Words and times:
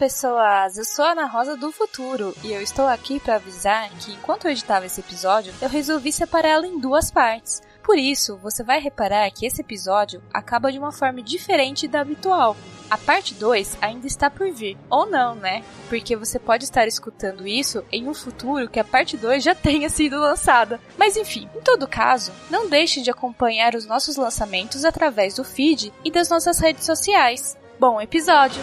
Pessoas! 0.00 0.78
Eu 0.78 0.84
sou 0.86 1.04
a 1.04 1.10
Ana 1.10 1.26
Rosa 1.26 1.58
do 1.58 1.70
Futuro 1.70 2.34
e 2.42 2.50
eu 2.50 2.62
estou 2.62 2.86
aqui 2.86 3.20
para 3.20 3.34
avisar 3.34 3.90
que 3.98 4.12
enquanto 4.12 4.46
eu 4.46 4.50
editava 4.50 4.86
esse 4.86 4.98
episódio, 4.98 5.52
eu 5.60 5.68
resolvi 5.68 6.10
separar 6.10 6.48
ela 6.48 6.66
em 6.66 6.80
duas 6.80 7.10
partes. 7.10 7.60
Por 7.82 7.98
isso, 7.98 8.38
você 8.38 8.64
vai 8.64 8.80
reparar 8.80 9.30
que 9.30 9.44
esse 9.44 9.60
episódio 9.60 10.22
acaba 10.32 10.72
de 10.72 10.78
uma 10.78 10.90
forma 10.90 11.22
diferente 11.22 11.86
da 11.86 12.00
habitual. 12.00 12.56
A 12.88 12.96
parte 12.96 13.34
2 13.34 13.76
ainda 13.82 14.06
está 14.06 14.30
por 14.30 14.50
vir, 14.50 14.78
ou 14.88 15.04
não, 15.04 15.34
né? 15.34 15.62
Porque 15.90 16.16
você 16.16 16.38
pode 16.38 16.64
estar 16.64 16.88
escutando 16.88 17.46
isso 17.46 17.84
em 17.92 18.08
um 18.08 18.14
futuro 18.14 18.70
que 18.70 18.80
a 18.80 18.84
parte 18.84 19.18
2 19.18 19.44
já 19.44 19.52
tenha 19.54 19.90
sido 19.90 20.18
lançada. 20.18 20.80
Mas 20.96 21.14
enfim, 21.14 21.46
em 21.54 21.60
todo 21.60 21.86
caso, 21.86 22.32
não 22.48 22.70
deixem 22.70 23.02
de 23.02 23.10
acompanhar 23.10 23.74
os 23.74 23.84
nossos 23.84 24.16
lançamentos 24.16 24.82
através 24.82 25.34
do 25.34 25.44
feed 25.44 25.92
e 26.02 26.10
das 26.10 26.30
nossas 26.30 26.58
redes 26.58 26.86
sociais. 26.86 27.54
Bom 27.78 28.00
episódio! 28.00 28.62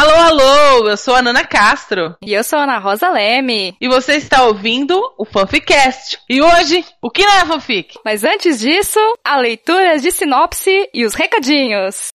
Alô, 0.00 0.14
alô, 0.14 0.88
eu 0.88 0.96
sou 0.96 1.14
a 1.14 1.20
Nana 1.20 1.44
Castro. 1.44 2.16
E 2.24 2.32
eu 2.32 2.42
sou 2.42 2.58
a 2.58 2.62
Ana 2.62 2.78
Rosa 2.78 3.10
Leme. 3.10 3.76
E 3.78 3.86
você 3.86 4.14
está 4.14 4.44
ouvindo 4.44 4.98
o 5.18 5.26
Fanficast. 5.26 6.18
E 6.26 6.40
hoje, 6.40 6.82
o 7.02 7.10
que 7.10 7.22
não 7.22 7.34
é 7.34 7.44
fanfic? 7.44 7.98
Mas 8.02 8.24
antes 8.24 8.60
disso, 8.60 8.98
a 9.22 9.36
leitura 9.36 9.98
de 9.98 10.10
sinopse 10.10 10.88
e 10.94 11.04
os 11.04 11.12
recadinhos. 11.12 12.14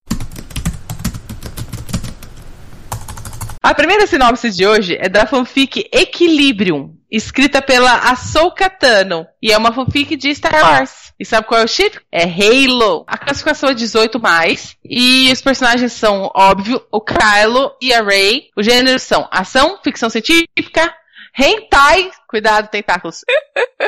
A 3.61 3.73
primeira 3.75 4.08
sinopse 4.08 4.50
de 4.50 4.66
hoje 4.66 4.97
é 5.00 5.08
da 5.08 5.28
fanfic 5.28 5.88
Equilibrium, 5.94 6.94
escrita 7.11 7.61
pela 7.61 8.09
Ahsoka 8.09 8.70
Tano, 8.70 9.25
e 9.42 9.52
é 9.52 9.58
uma 9.58 9.73
fanfic 9.73 10.16
de 10.16 10.34
Star 10.34 10.53
Wars. 10.53 11.14
E 11.20 11.25
sabe 11.25 11.47
qual 11.47 11.62
é 11.62 11.64
o 11.64 11.67
chip? 11.67 12.00
É 12.12 12.23
Halo. 12.23 13.06
A 13.08 13.17
classificação 13.17 13.70
é 13.70 13.73
18 13.73 14.20
mais, 14.20 14.75
e 14.84 15.31
os 15.31 15.42
personagens 15.42 15.94
são, 15.94 16.30
óbvio, 16.36 16.81
o 16.92 17.00
Kylo 17.00 17.72
e 17.81 17.94
a 17.94 18.03
Rey. 18.03 18.50
Os 18.56 18.66
gêneros 18.66 19.03
são 19.03 19.28
ação, 19.31 19.80
ficção 19.84 20.09
científica, 20.09 20.94
hentai, 21.38 22.12
cuidado, 22.36 22.67
tentáculos, 22.69 23.22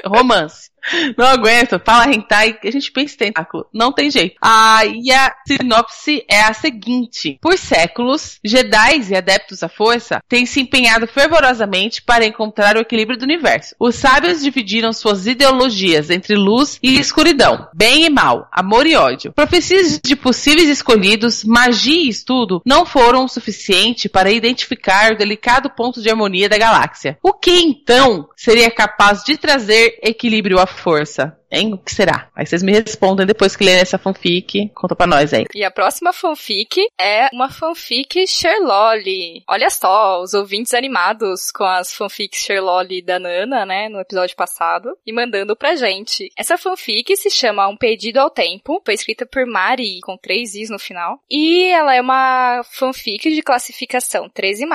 romance. 0.05 0.69
Não 1.17 1.25
aguento, 1.25 1.81
fala 1.83 2.09
hentai, 2.09 2.57
a 2.63 2.71
gente 2.71 2.91
pensa 2.91 3.13
em 3.13 3.17
tentáculo, 3.17 3.67
não 3.73 3.91
tem 3.91 4.09
jeito. 4.09 4.37
Ah, 4.41 4.85
e 4.85 5.11
a 5.11 5.35
sinopse 5.45 6.23
é 6.29 6.41
a 6.41 6.53
seguinte: 6.53 7.37
por 7.41 7.57
séculos, 7.57 8.39
Jedi 8.43 9.01
e 9.09 9.15
adeptos 9.15 9.63
à 9.63 9.69
força 9.69 10.21
têm 10.29 10.45
se 10.45 10.61
empenhado 10.61 11.05
fervorosamente 11.05 12.01
para 12.01 12.25
encontrar 12.25 12.77
o 12.77 12.79
equilíbrio 12.79 13.19
do 13.19 13.23
universo. 13.23 13.75
Os 13.77 13.95
sábios 13.95 14.41
dividiram 14.41 14.93
suas 14.93 15.27
ideologias 15.27 16.09
entre 16.09 16.35
luz 16.35 16.79
e 16.81 16.97
escuridão, 16.99 17.67
bem 17.73 18.05
e 18.05 18.09
mal, 18.09 18.47
amor 18.51 18.87
e 18.87 18.95
ódio. 18.95 19.33
Profecias 19.33 19.99
de 20.01 20.15
possíveis 20.15 20.69
escolhidos, 20.69 21.43
magia 21.43 22.03
e 22.03 22.09
estudo 22.09 22.61
não 22.65 22.85
foram 22.85 23.25
o 23.25 23.29
suficiente 23.29 24.07
para 24.07 24.31
identificar 24.31 25.11
o 25.11 25.17
delicado 25.17 25.69
ponto 25.69 26.01
de 26.01 26.09
harmonia 26.09 26.47
da 26.47 26.57
galáxia. 26.57 27.17
O 27.21 27.33
que 27.33 27.51
então 27.51 28.29
seria 28.37 28.69
capaz 28.69 29.23
de 29.23 29.35
trazer 29.35 29.99
equilíbrio 30.03 30.59
à 30.59 30.67
força? 30.67 31.35
Hein? 31.51 31.73
O 31.73 31.77
que 31.77 31.93
será? 31.93 32.29
Aí 32.35 32.45
vocês 32.45 32.63
me 32.63 32.71
respondem 32.71 33.25
depois 33.25 33.55
que 33.55 33.63
lerem 33.63 33.81
essa 33.81 33.97
fanfic. 33.97 34.69
Conta 34.75 34.95
pra 34.95 35.07
nós 35.07 35.33
aí. 35.33 35.45
E 35.53 35.63
a 35.63 35.71
próxima 35.71 36.13
fanfic 36.13 36.87
é 36.99 37.29
uma 37.33 37.49
fanfic 37.49 38.27
Sherlock. 38.27 39.43
Olha 39.47 39.69
só, 39.69 40.21
os 40.21 40.33
ouvintes 40.33 40.73
animados 40.73 41.51
com 41.51 41.63
as 41.63 41.93
fanfics 41.93 42.41
Sherlock 42.41 43.01
da 43.01 43.19
Nana, 43.19 43.65
né, 43.65 43.89
no 43.89 43.99
episódio 43.99 44.35
passado, 44.35 44.97
e 45.05 45.11
mandando 45.11 45.55
pra 45.55 45.75
gente. 45.75 46.31
Essa 46.37 46.57
fanfic 46.57 47.15
se 47.15 47.29
chama 47.29 47.67
Um 47.67 47.77
Pedido 47.77 48.19
ao 48.19 48.29
Tempo, 48.29 48.81
foi 48.83 48.93
escrita 48.93 49.25
por 49.25 49.45
Mari, 49.45 49.99
com 50.01 50.17
três 50.17 50.55
Is 50.55 50.69
no 50.69 50.79
final, 50.79 51.19
e 51.29 51.65
ela 51.65 51.95
é 51.95 52.01
uma 52.01 52.61
fanfic 52.63 53.29
de 53.29 53.41
classificação 53.41 54.29
13+, 54.29 54.65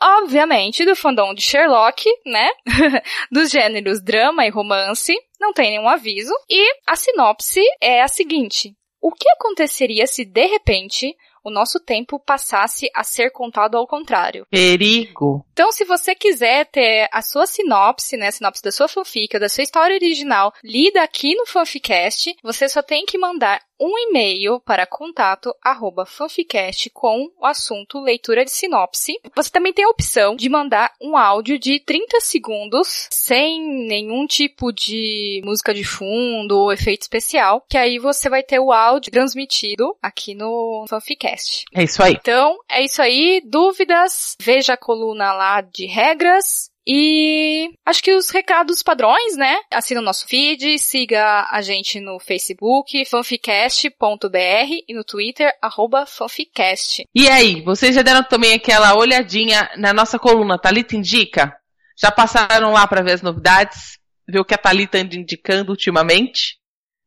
obviamente 0.00 0.84
do 0.84 0.96
fandom 0.96 1.34
de 1.34 1.42
Sherlock, 1.42 2.04
né, 2.24 2.48
dos 3.30 3.50
gêneros 3.50 4.00
drama 4.00 4.46
e 4.46 4.50
romance, 4.50 5.14
não 5.44 5.52
tem 5.52 5.70
nenhum 5.70 5.88
aviso. 5.88 6.32
E 6.48 6.66
a 6.86 6.96
sinopse 6.96 7.60
é 7.80 8.02
a 8.02 8.08
seguinte: 8.08 8.74
O 9.00 9.12
que 9.12 9.28
aconteceria 9.30 10.06
se 10.06 10.24
de 10.24 10.46
repente 10.46 11.14
o 11.44 11.50
nosso 11.50 11.78
tempo 11.78 12.18
passasse 12.18 12.90
a 12.96 13.04
ser 13.04 13.30
contado 13.30 13.76
ao 13.76 13.86
contrário. 13.86 14.46
Perigo. 14.50 15.44
Então, 15.52 15.70
se 15.70 15.84
você 15.84 16.14
quiser 16.14 16.64
ter 16.66 17.06
a 17.12 17.20
sua 17.20 17.46
sinopse, 17.46 18.16
né, 18.16 18.28
a 18.28 18.32
sinopse 18.32 18.62
da 18.62 18.72
sua 18.72 18.88
fanfic, 18.88 19.36
ou 19.36 19.40
da 19.40 19.48
sua 19.50 19.62
história 19.62 19.94
original, 19.94 20.54
lida 20.64 21.02
aqui 21.02 21.34
no 21.34 21.44
Fanficast, 21.44 22.34
você 22.42 22.66
só 22.66 22.82
tem 22.82 23.04
que 23.04 23.18
mandar 23.18 23.60
um 23.84 23.98
e-mail 23.98 24.60
para 24.60 24.86
contato 24.86 25.54
arroba 25.62 26.06
fanficast 26.06 26.88
com 26.90 27.30
o 27.38 27.44
assunto 27.44 28.00
leitura 28.00 28.44
de 28.44 28.50
sinopse. 28.50 29.20
Você 29.36 29.50
também 29.50 29.72
tem 29.72 29.84
a 29.84 29.90
opção 29.90 30.34
de 30.36 30.48
mandar 30.48 30.92
um 31.00 31.16
áudio 31.16 31.58
de 31.58 31.78
30 31.80 32.20
segundos 32.20 33.08
sem 33.10 33.86
nenhum 33.86 34.26
tipo 34.26 34.72
de 34.72 35.42
música 35.44 35.74
de 35.74 35.84
fundo 35.84 36.58
ou 36.58 36.72
efeito 36.72 37.02
especial, 37.02 37.64
que 37.68 37.76
aí 37.76 37.98
você 37.98 38.28
vai 38.28 38.42
ter 38.42 38.58
o 38.58 38.72
áudio 38.72 39.12
transmitido 39.12 39.96
aqui 40.02 40.34
no 40.34 40.86
Fanficast. 40.88 41.64
É 41.74 41.82
isso 41.82 42.02
aí. 42.02 42.14
Então, 42.14 42.56
é 42.68 42.82
isso 42.82 43.02
aí. 43.02 43.42
Dúvidas? 43.44 44.36
Veja 44.40 44.74
a 44.74 44.78
coluna 44.78 45.32
lá 45.32 45.60
de 45.60 45.86
regras 45.86 46.73
e 46.86 47.70
acho 47.84 48.02
que 48.02 48.12
os 48.12 48.28
recados 48.28 48.82
padrões, 48.82 49.36
né? 49.36 49.56
Assina 49.72 50.00
o 50.00 50.04
nosso 50.04 50.26
feed, 50.26 50.78
siga 50.78 51.48
a 51.50 51.62
gente 51.62 51.98
no 51.98 52.18
Facebook, 52.20 53.04
fanficast.br 53.06 54.38
e 54.86 54.94
no 54.94 55.02
Twitter, 55.02 55.50
arroba 55.62 56.04
fanficast. 56.04 57.04
E 57.14 57.28
aí, 57.28 57.62
vocês 57.62 57.94
já 57.94 58.02
deram 58.02 58.22
também 58.22 58.52
aquela 58.52 58.94
olhadinha 58.94 59.70
na 59.76 59.94
nossa 59.94 60.18
coluna 60.18 60.58
Thalita 60.58 60.94
Indica? 60.94 61.56
Já 61.96 62.10
passaram 62.10 62.72
lá 62.72 62.86
para 62.86 63.02
ver 63.02 63.12
as 63.12 63.22
novidades? 63.22 63.98
Ver 64.28 64.40
o 64.40 64.44
que 64.44 64.54
a 64.54 64.58
Thalita 64.58 64.98
anda 64.98 65.16
indicando 65.16 65.70
ultimamente? 65.70 66.58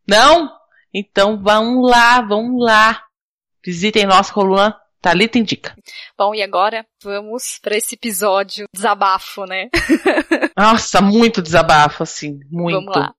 Não? 0.07 0.49
Então 0.93 1.41
vão 1.41 1.81
lá, 1.81 2.21
vão 2.21 2.57
lá. 2.57 3.03
Visitem 3.63 4.07
nossa 4.07 4.33
coluna 4.33 4.75
Thalita 5.01 5.37
Indica. 5.37 5.75
Bom, 6.17 6.33
e 6.33 6.41
agora 6.41 6.85
vamos 7.03 7.59
para 7.61 7.77
esse 7.77 7.95
episódio 7.95 8.65
desabafo, 8.73 9.45
né? 9.45 9.69
Nossa, 10.57 11.01
muito 11.01 11.41
desabafo, 11.41 12.03
assim, 12.03 12.39
muito. 12.51 12.75
Vamos 12.85 12.95
lá. 12.95 13.13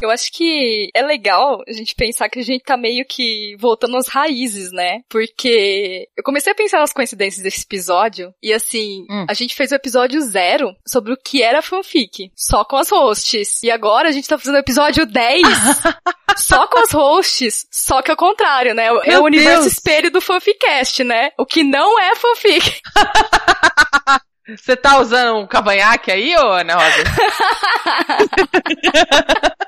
Eu 0.00 0.10
acho 0.10 0.30
que 0.32 0.90
é 0.94 1.02
legal 1.02 1.60
a 1.66 1.72
gente 1.72 1.92
pensar 1.96 2.28
que 2.28 2.38
a 2.38 2.42
gente 2.42 2.62
tá 2.62 2.76
meio 2.76 3.04
que 3.04 3.56
voltando 3.58 3.96
às 3.96 4.06
raízes, 4.06 4.70
né? 4.70 5.00
Porque 5.08 6.06
eu 6.16 6.22
comecei 6.22 6.52
a 6.52 6.56
pensar 6.56 6.78
nas 6.78 6.92
coincidências 6.92 7.42
desse 7.42 7.64
episódio 7.64 8.32
e 8.40 8.52
assim, 8.52 9.04
Hum. 9.10 9.26
a 9.28 9.34
gente 9.34 9.56
fez 9.56 9.72
o 9.72 9.74
episódio 9.74 10.20
zero 10.20 10.72
sobre 10.86 11.12
o 11.12 11.16
que 11.16 11.42
era 11.42 11.60
fanfic, 11.60 12.30
só 12.36 12.64
com 12.64 12.76
as 12.76 12.90
hosts. 12.90 13.60
E 13.64 13.72
agora 13.72 14.08
a 14.08 14.12
gente 14.12 14.28
tá 14.28 14.38
fazendo 14.38 14.54
o 14.54 14.58
episódio 14.58 15.04
10 15.04 15.42
só 16.38 16.66
com 16.66 16.78
as 16.78 16.92
hosts, 16.92 17.66
só 17.70 18.00
que 18.00 18.10
ao 18.10 18.16
contrário, 18.16 18.74
né? 18.74 18.86
É 19.04 19.18
o 19.18 19.24
universo 19.24 19.62
Deus. 19.62 19.72
espelho 19.72 20.10
do 20.10 20.20
fanficast, 20.20 21.04
né? 21.04 21.30
O 21.38 21.44
que 21.44 21.62
não 21.62 22.00
é 22.00 22.14
fanfic. 22.14 22.80
Você 24.56 24.74
tá 24.74 24.98
usando 24.98 25.40
um 25.40 25.46
cavanhaque 25.46 26.10
aí, 26.10 26.34
ô 26.34 26.52
Ana 26.52 26.74
Rosa? 26.74 26.88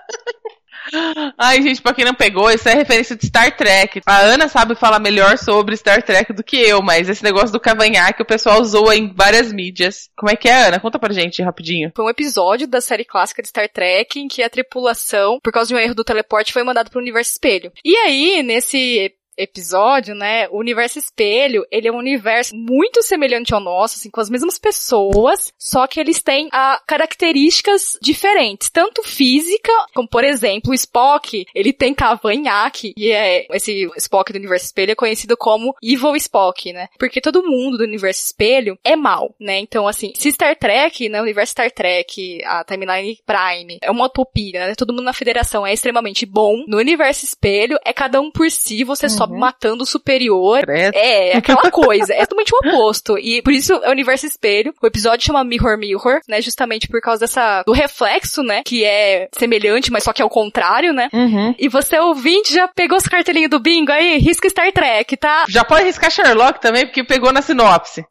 Ai, 1.39 1.63
gente, 1.63 1.81
pra 1.81 1.95
quem 1.95 2.05
não 2.05 2.15
pegou, 2.15 2.51
isso 2.51 2.69
é 2.69 2.75
referência 2.75 3.17
de 3.17 3.27
Star 3.27 3.57
Trek. 3.57 4.01
A 4.07 4.19
Ana 4.19 4.49
sabe 4.49 4.75
falar 4.75 4.99
melhor 4.99 5.39
sobre 5.39 5.77
Star 5.77 6.03
Trek 6.03 6.33
do 6.33 6.43
que 6.43 6.57
eu, 6.57 6.83
mas 6.83 7.09
esse 7.09 7.23
negócio 7.23 7.53
do 7.53 7.61
cavanhaque 7.61 8.23
o 8.23 8.27
pessoal 8.27 8.61
usou 8.61 8.93
em 8.93 9.13
várias 9.13 9.53
mídias. 9.53 10.09
Como 10.17 10.31
é 10.31 10.37
que 10.37 10.49
é, 10.49 10.67
Ana? 10.67 10.81
Conta 10.81 10.99
pra 10.99 11.13
gente 11.13 11.43
rapidinho. 11.43 11.93
Foi 11.95 12.05
um 12.05 12.11
episódio 12.11 12.67
da 12.67 12.81
série 12.81 13.05
clássica 13.05 13.43
de 13.43 13.49
Star 13.49 13.69
Trek 13.69 14.19
em 14.19 14.29
que 14.29 14.43
a 14.43 14.51
tripulação, 14.51 15.39
por 15.43 15.53
causa 15.53 15.69
de 15.69 15.75
um 15.75 15.79
erro 15.79 15.95
do 15.95 16.05
teleporte, 16.05 16.53
foi 16.53 16.63
mandada 16.63 16.91
pro 16.91 17.01
universo 17.01 17.33
espelho. 17.33 17.73
E 17.85 17.97
aí, 17.97 18.43
nesse 18.43 19.13
episódio, 19.41 20.15
né, 20.15 20.49
o 20.49 20.59
universo 20.59 20.99
espelho, 20.99 21.65
ele 21.71 21.89
é 21.89 21.93
um 21.93 21.99
universo 21.99 22.55
muito 22.55 23.03
semelhante 23.03 23.55
ao 23.55 23.61
nosso, 23.61 23.97
assim, 23.97 24.11
com 24.11 24.21
as 24.21 24.31
mesmas 24.31 24.59
pessoas, 24.59 25.53
só 25.59 25.87
que 25.87 25.99
eles 25.99 26.21
têm 26.21 26.49
ah, 26.53 26.81
características 26.87 27.99
diferentes, 28.03 28.71
tanto 28.71 29.03
física, 29.03 29.73
como 29.95 30.09
por 30.09 30.25
exemplo, 30.25 30.71
o 30.71 30.75
Spock, 30.75 31.47
ele 31.55 31.73
tem 31.73 31.95
cavanhaque, 31.95 32.93
e 32.97 33.11
é, 33.11 33.47
esse 33.55 33.89
Spock 33.97 34.33
do 34.33 34.39
universo 34.39 34.67
espelho 34.67 34.93
é 34.93 34.95
conhecido 34.95 35.37
como 35.37 35.75
Evil 35.83 36.17
Spock, 36.17 36.73
né, 36.73 36.89
porque 36.99 37.21
todo 37.21 37.43
mundo 37.43 37.79
do 37.79 37.85
universo 37.85 38.25
espelho 38.25 38.79
é 38.85 38.97
mal, 38.97 39.35
né, 39.41 39.59
então 39.59 39.87
assim, 39.87 40.13
se 40.15 40.31
Star 40.33 40.57
Trek, 40.57 41.09
né, 41.09 41.21
o 41.21 41.25
universo 41.25 41.53
Star 41.53 41.71
Trek, 41.71 42.43
a 42.45 42.65
Timeline 42.65 43.19
Prime, 43.25 43.79
é 43.83 43.91
uma 43.91 44.07
utopia, 44.07 44.67
né, 44.67 44.75
todo 44.75 44.93
mundo 44.93 45.05
na 45.05 45.13
federação 45.13 45.67
é 45.67 45.73
extremamente 45.73 46.27
bom, 46.27 46.65
no 46.67 46.79
universo 46.79 47.25
espelho 47.25 47.79
é 47.85 47.93
cada 47.93 48.21
um 48.21 48.31
por 48.31 48.51
si, 48.51 48.85
você 48.85 49.09
sobe 49.09 49.30
uhum. 49.31 49.39
matando 49.39 49.83
o 49.83 49.87
superior. 49.87 50.61
Credo. 50.61 50.95
É, 50.95 51.37
aquela 51.37 51.69
coisa. 51.71 52.13
é 52.13 52.21
totalmente 52.21 52.53
o 52.55 52.59
oposto. 52.59 53.19
E 53.19 53.43
por 53.43 53.53
isso 53.53 53.73
é 53.73 53.89
o 53.89 53.93
universo 53.93 54.27
espelho. 54.27 54.75
O 54.83 54.87
episódio 54.87 55.27
chama 55.27 55.45
Mirror 55.45 55.79
Mirror, 55.79 56.21
né? 56.29 56.41
Justamente 56.41 56.89
por 56.89 57.01
causa 57.01 57.21
dessa, 57.21 57.63
do 57.65 57.73
reflexo, 57.73 58.43
né? 58.43 58.63
Que 58.65 58.85
é 58.85 59.29
semelhante, 59.37 59.91
mas 59.91 60.05
só 60.05 60.13
que 60.13 60.23
é 60.23 60.25
o 60.25 60.31
contrário, 60.31 60.93
né? 60.93 61.09
Uhum. 61.13 61.55
E 61.59 61.69
você, 61.69 61.99
ouvinte, 61.99 62.53
já 62.53 62.69
pegou 62.69 62.97
os 62.97 63.07
cartelinhos 63.07 63.51
do 63.51 63.61
bingo 63.61 63.93
aí? 63.93 64.19
Risca 64.19 64.49
Star 64.49 64.73
Trek, 64.73 65.17
tá? 65.17 65.45
Já 65.49 65.65
pode 65.65 65.85
riscar 65.85 66.11
Sherlock 66.11 66.61
também, 66.61 66.87
porque 66.87 67.05
pegou 67.05 67.33
na 67.33 67.43
sinopse. 67.43 68.05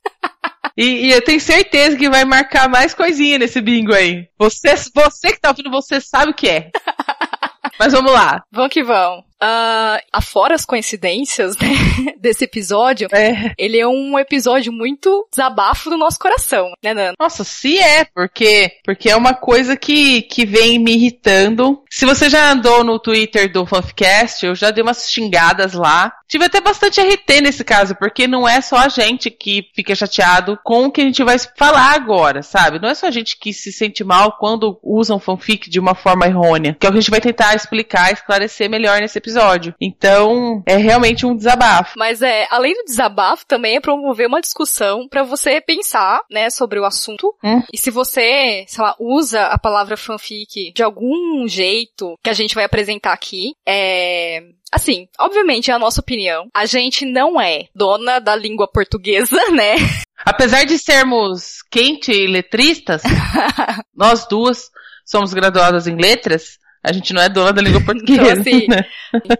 E, 0.77 1.07
e, 1.07 1.11
eu 1.11 1.21
tenho 1.21 1.41
certeza 1.41 1.97
que 1.97 2.09
vai 2.09 2.23
marcar 2.23 2.69
mais 2.69 2.93
coisinha 2.93 3.37
nesse 3.37 3.59
bingo 3.59 3.93
aí. 3.93 4.29
Você, 4.37 4.73
você 4.93 5.33
que 5.33 5.39
tá 5.39 5.49
ouvindo, 5.49 5.69
você 5.69 5.99
sabe 5.99 6.31
o 6.31 6.33
que 6.35 6.47
é. 6.47 6.71
Mas 7.77 7.93
vamos 7.93 8.11
lá. 8.11 8.43
Vamos 8.51 8.71
que 8.71 8.83
vamos. 8.83 9.28
Uh, 9.41 10.03
afora 10.11 10.53
as 10.53 10.65
coincidências 10.65 11.55
né, 11.57 11.69
desse 12.19 12.43
episódio, 12.43 13.07
é. 13.13 13.53
ele 13.57 13.79
é 13.79 13.87
um 13.87 14.19
episódio 14.19 14.71
muito 14.73 15.25
desabafo 15.31 15.89
do 15.89 15.97
nosso 15.97 16.19
coração, 16.19 16.73
né, 16.83 16.93
Nana? 16.93 17.13
Nossa, 17.17 17.45
se 17.45 17.79
é, 17.79 18.03
porque 18.03 18.69
porque 18.83 19.09
é 19.09 19.15
uma 19.15 19.33
coisa 19.33 19.77
que, 19.77 20.23
que 20.23 20.45
vem 20.45 20.77
me 20.77 20.93
irritando. 20.93 21.81
Se 21.89 22.05
você 22.05 22.29
já 22.29 22.51
andou 22.51 22.83
no 22.83 22.99
Twitter 22.99 23.49
do 23.49 23.65
Fanficast, 23.65 24.45
eu 24.45 24.53
já 24.53 24.71
dei 24.71 24.83
umas 24.83 25.09
xingadas 25.09 25.71
lá. 25.73 26.11
Tive 26.27 26.45
até 26.45 26.59
bastante 26.59 27.01
RT 27.01 27.41
nesse 27.41 27.63
caso, 27.63 27.95
porque 27.95 28.27
não 28.27 28.47
é 28.47 28.59
só 28.59 28.77
a 28.77 28.89
gente 28.89 29.31
que 29.31 29.69
fica 29.73 29.95
chateado 29.95 30.59
com 30.63 30.85
o 30.85 30.91
que 30.91 31.01
a 31.01 31.05
gente 31.05 31.23
vai 31.23 31.37
falar 31.57 31.93
agora, 31.93 32.43
sabe? 32.43 32.77
Não 32.79 32.89
é 32.89 32.93
só 32.93 33.07
a 33.07 33.11
gente 33.11 33.37
que 33.39 33.53
se 33.53 33.71
sente 33.71 34.03
mal 34.03 34.33
quando 34.33 34.77
usam 34.83 35.19
fanfic 35.19 35.69
de 35.69 35.79
uma 35.79 35.95
forma 35.95 36.27
errônea, 36.27 36.75
que 36.79 36.85
é 36.85 36.89
o 36.89 36.91
que 36.91 36.97
a 36.99 37.01
gente 37.01 37.09
vai 37.09 37.21
tentar 37.21 37.55
explicar, 37.55 38.11
esclarecer 38.11 38.69
melhor 38.69 38.99
nesse 38.99 39.17
episódio 39.17 39.28
episódio. 39.29 39.75
Então, 39.79 40.63
é 40.65 40.75
realmente 40.75 41.25
um 41.25 41.35
desabafo. 41.35 41.93
Mas 41.97 42.21
é, 42.21 42.47
além 42.49 42.73
do 42.73 42.85
desabafo, 42.85 43.45
também 43.45 43.77
é 43.77 43.81
promover 43.81 44.27
uma 44.27 44.41
discussão 44.41 45.07
para 45.07 45.23
você 45.23 45.61
pensar, 45.61 46.21
né, 46.29 46.49
sobre 46.49 46.79
o 46.79 46.85
assunto. 46.85 47.33
Hum. 47.43 47.61
E 47.71 47.77
se 47.77 47.91
você, 47.91 48.65
sei 48.67 48.83
lá, 48.83 48.95
usa 48.99 49.45
a 49.45 49.57
palavra 49.57 49.95
fanfic 49.95 50.73
de 50.73 50.83
algum 50.83 51.47
jeito 51.47 52.15
que 52.23 52.29
a 52.29 52.33
gente 52.33 52.55
vai 52.55 52.63
apresentar 52.63 53.13
aqui, 53.13 53.53
é, 53.67 54.41
Assim, 54.71 55.07
obviamente 55.19 55.71
é 55.71 55.73
a 55.73 55.79
nossa 55.79 55.99
opinião. 55.99 56.47
A 56.53 56.67
gente 56.67 57.03
não 57.03 57.41
é 57.41 57.65
dona 57.73 58.19
da 58.19 58.35
língua 58.35 58.69
portuguesa, 58.71 59.35
né? 59.49 59.77
Apesar 60.23 60.63
de 60.63 60.77
sermos 60.77 61.63
quente 61.71 62.11
e 62.11 62.27
letristas, 62.27 63.01
nós 63.95 64.27
duas 64.27 64.69
somos 65.03 65.33
graduadas 65.33 65.87
em 65.87 65.95
letras, 65.95 66.59
a 66.83 66.91
gente 66.91 67.13
não 67.13 67.21
é 67.21 67.29
dona 67.29 67.53
da 67.53 67.61
língua 67.61 67.81
portuguesa. 67.81 68.21
então, 68.21 68.39
assim, 68.39 68.67
né? 68.67 68.85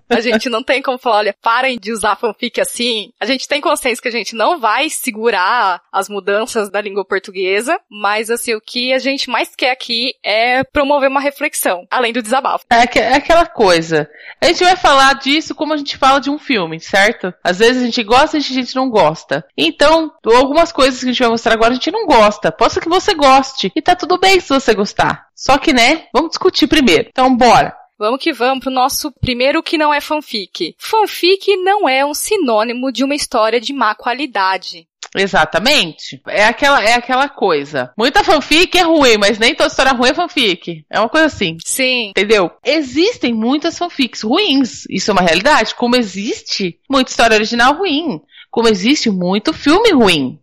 a 0.10 0.20
gente 0.20 0.50
não 0.50 0.64
tem 0.64 0.82
como 0.82 0.98
falar, 0.98 1.18
olha, 1.18 1.36
parem 1.42 1.78
de 1.80 1.92
usar 1.92 2.16
fanfic 2.16 2.60
assim. 2.60 3.12
A 3.20 3.26
gente 3.26 3.48
tem 3.48 3.62
consciência 3.62 4.02
que 4.02 4.08
a 4.08 4.12
gente 4.12 4.36
não 4.36 4.60
vai 4.60 4.90
segurar 4.90 5.82
as 5.92 6.10
mudanças 6.10 6.70
da 6.70 6.82
língua 6.82 7.06
portuguesa, 7.06 7.80
mas 7.90 8.30
assim, 8.30 8.54
o 8.54 8.62
que 8.62 8.94
a 8.94 9.00
gente 9.00 9.30
mais 9.30 9.56
quer 9.56 9.72
aqui 9.72 10.14
é 10.24 10.64
promover 10.64 11.10
uma 11.10 11.22
reflexão, 11.22 11.86
além 11.90 12.14
do 12.14 12.22
desabafo. 12.22 12.66
É, 12.70 13.00
é 13.00 13.16
aquela 13.16 13.46
coisa. 13.46 14.10
A 14.42 14.48
gente 14.48 14.64
vai 14.64 14.76
falar 14.76 15.14
disso 15.16 15.56
como 15.56 15.74
a 15.74 15.78
gente 15.78 15.98
fala 15.98 16.20
de 16.20 16.30
um 16.30 16.38
filme, 16.38 16.80
certo? 16.80 17.34
Às 17.44 17.60
vezes 17.60 17.82
a 17.82 17.86
gente 17.86 18.04
gosta 18.04 18.38
e 18.38 18.40
a 18.40 18.42
gente 18.42 18.76
não 18.76 18.90
gosta. 18.90 19.46
Então, 19.58 20.12
algumas 20.26 20.72
coisas 20.72 21.00
que 21.00 21.06
a 21.06 21.12
gente 21.12 21.20
vai 21.20 21.30
mostrar 21.30 21.54
agora 21.54 21.72
a 21.72 21.76
gente 21.76 21.92
não 21.92 22.06
gosta. 22.06 22.52
Possa 22.52 22.80
que 22.80 22.90
você 22.90 23.14
goste. 23.14 23.72
E 23.76 23.82
tá 23.82 23.96
tudo 23.96 24.20
bem 24.20 24.40
se 24.40 24.50
você 24.50 24.74
gostar. 24.74 25.30
Só 25.36 25.58
que, 25.58 25.72
né, 25.72 26.04
vamos 26.14 26.32
discutir 26.32 26.68
primeiro. 26.68 27.08
Então, 27.10 27.29
bora. 27.36 27.76
Vamos 27.98 28.24
que 28.24 28.32
vamos 28.32 28.64
pro 28.64 28.72
nosso 28.72 29.12
primeiro 29.12 29.62
que 29.62 29.78
não 29.78 29.94
é 29.94 30.00
fanfic. 30.00 30.74
Fanfic 30.78 31.58
não 31.58 31.88
é 31.88 32.06
um 32.06 32.14
sinônimo 32.14 32.94
de 32.94 33.04
uma 33.04 33.14
história 33.14 33.60
de 33.60 33.74
má 33.74 33.94
qualidade. 33.94 34.88
Exatamente. 35.16 36.22
É 36.28 36.46
aquela, 36.46 36.84
é 36.84 36.94
aquela 36.94 37.28
coisa. 37.28 37.92
Muita 37.98 38.24
fanfic 38.24 38.78
é 38.78 38.84
ruim, 38.84 39.18
mas 39.18 39.40
nem 39.40 39.56
toda 39.56 39.68
história 39.68 39.92
ruim 39.92 40.10
é 40.10 40.14
fanfic. 40.14 40.86
É 40.90 41.00
uma 41.00 41.10
coisa 41.10 41.26
assim. 41.26 41.58
Sim. 41.66 42.12
Entendeu? 42.12 42.52
Existem 42.64 43.34
muitas 43.34 43.78
fanfics 43.78 44.22
ruins. 44.22 44.86
Isso 44.90 45.12
é 45.12 45.14
uma 45.14 45.22
realidade. 45.22 45.76
Como 45.76 45.96
existe 45.96 46.80
muita 46.90 47.12
história 47.12 47.36
original 47.36 47.74
ruim. 47.74 48.22
Como 48.52 48.68
existe 48.68 49.10
muito 49.10 49.52
filme 49.52 49.92
ruim. 49.92 50.40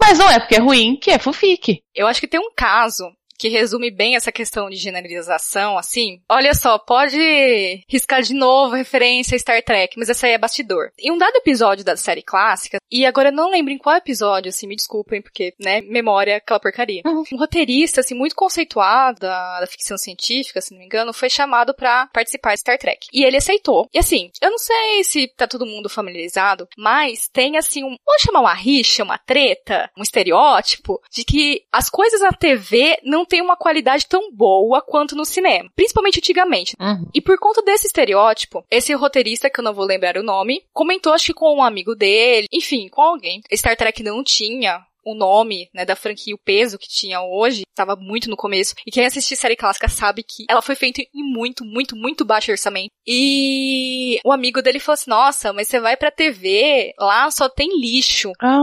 Mas 0.00 0.18
não 0.18 0.30
é 0.30 0.38
porque 0.38 0.56
é 0.56 0.60
ruim 0.60 0.96
que 0.96 1.10
é 1.10 1.18
fanfic. 1.18 1.82
Eu 1.94 2.06
acho 2.06 2.20
que 2.20 2.28
tem 2.28 2.40
um 2.40 2.52
caso 2.54 3.04
que 3.42 3.48
resume 3.48 3.90
bem 3.90 4.14
essa 4.14 4.30
questão 4.30 4.70
de 4.70 4.76
generalização, 4.76 5.76
assim. 5.76 6.22
Olha 6.28 6.54
só, 6.54 6.78
pode 6.78 7.82
riscar 7.88 8.22
de 8.22 8.32
novo 8.32 8.76
referência 8.76 9.34
a 9.34 9.38
Star 9.38 9.60
Trek, 9.64 9.98
mas 9.98 10.08
essa 10.08 10.28
aí 10.28 10.32
é 10.34 10.38
bastidor. 10.38 10.92
Em 10.96 11.10
um 11.10 11.18
dado 11.18 11.34
episódio 11.34 11.84
da 11.84 11.96
série 11.96 12.22
clássica, 12.22 12.78
e 12.88 13.04
agora 13.04 13.30
eu 13.30 13.32
não 13.34 13.50
lembro 13.50 13.72
em 13.72 13.78
qual 13.78 13.96
episódio, 13.96 14.48
assim, 14.48 14.68
me 14.68 14.76
desculpem, 14.76 15.20
porque, 15.20 15.54
né, 15.58 15.80
memória, 15.80 16.36
aquela 16.36 16.60
porcaria. 16.60 17.02
Uhum. 17.04 17.24
Um 17.32 17.36
roteirista, 17.36 18.00
assim, 18.00 18.14
muito 18.14 18.36
conceituado 18.36 19.18
da, 19.18 19.58
da 19.58 19.66
ficção 19.66 19.98
científica, 19.98 20.60
se 20.60 20.70
não 20.70 20.78
me 20.78 20.86
engano, 20.86 21.12
foi 21.12 21.28
chamado 21.28 21.74
para 21.74 22.06
participar 22.12 22.54
de 22.54 22.60
Star 22.60 22.78
Trek. 22.78 23.08
E 23.12 23.24
ele 23.24 23.38
aceitou. 23.38 23.88
E 23.92 23.98
assim, 23.98 24.30
eu 24.40 24.52
não 24.52 24.58
sei 24.58 25.02
se 25.02 25.26
tá 25.36 25.48
todo 25.48 25.66
mundo 25.66 25.88
familiarizado, 25.88 26.68
mas 26.78 27.28
tem, 27.32 27.56
assim, 27.56 27.82
um, 27.82 27.96
vamos 28.06 28.22
chamar 28.22 28.38
uma 28.38 28.54
rixa, 28.54 29.02
uma 29.02 29.18
treta, 29.18 29.90
um 29.98 30.02
estereótipo, 30.02 31.00
de 31.10 31.24
que 31.24 31.62
as 31.72 31.90
coisas 31.90 32.20
na 32.20 32.30
TV 32.30 32.98
não 33.02 33.24
tem 33.32 33.40
uma 33.40 33.56
qualidade 33.56 34.06
tão 34.06 34.30
boa 34.30 34.82
quanto 34.82 35.16
no 35.16 35.24
cinema. 35.24 35.70
Principalmente 35.74 36.18
antigamente. 36.18 36.76
Uhum. 36.78 37.08
E 37.14 37.20
por 37.20 37.38
conta 37.38 37.62
desse 37.62 37.86
estereótipo, 37.86 38.62
esse 38.70 38.92
roteirista, 38.92 39.48
que 39.48 39.58
eu 39.58 39.64
não 39.64 39.72
vou 39.72 39.86
lembrar 39.86 40.18
o 40.18 40.22
nome, 40.22 40.62
comentou 40.70 41.14
acho 41.14 41.28
que 41.28 41.32
com 41.32 41.56
um 41.56 41.62
amigo 41.62 41.94
dele, 41.94 42.46
enfim, 42.52 42.90
com 42.90 43.00
alguém. 43.00 43.40
Star 43.54 43.74
Trek 43.74 44.02
não 44.02 44.22
tinha 44.22 44.84
o 45.04 45.14
nome, 45.14 45.68
né, 45.74 45.84
da 45.84 45.96
franquia, 45.96 46.34
o 46.34 46.38
peso 46.38 46.78
que 46.78 46.88
tinha 46.88 47.20
hoje, 47.20 47.62
estava 47.68 47.96
muito 47.96 48.28
no 48.30 48.36
começo. 48.36 48.74
E 48.86 48.90
quem 48.90 49.04
assistir 49.04 49.36
série 49.36 49.56
clássica 49.56 49.88
sabe 49.88 50.22
que 50.22 50.44
ela 50.48 50.62
foi 50.62 50.74
feita 50.74 51.00
em 51.00 51.22
muito, 51.22 51.64
muito, 51.64 51.96
muito 51.96 52.24
baixo 52.24 52.50
orçamento. 52.50 52.90
E 53.06 54.18
o 54.24 54.32
amigo 54.32 54.62
dele 54.62 54.78
falou 54.78 54.94
assim: 54.94 55.10
"Nossa, 55.10 55.52
mas 55.52 55.68
você 55.68 55.80
vai 55.80 55.96
pra 55.96 56.10
TV, 56.10 56.92
lá 56.98 57.30
só 57.30 57.48
tem 57.48 57.68
lixo". 57.80 58.32
Ah. 58.40 58.60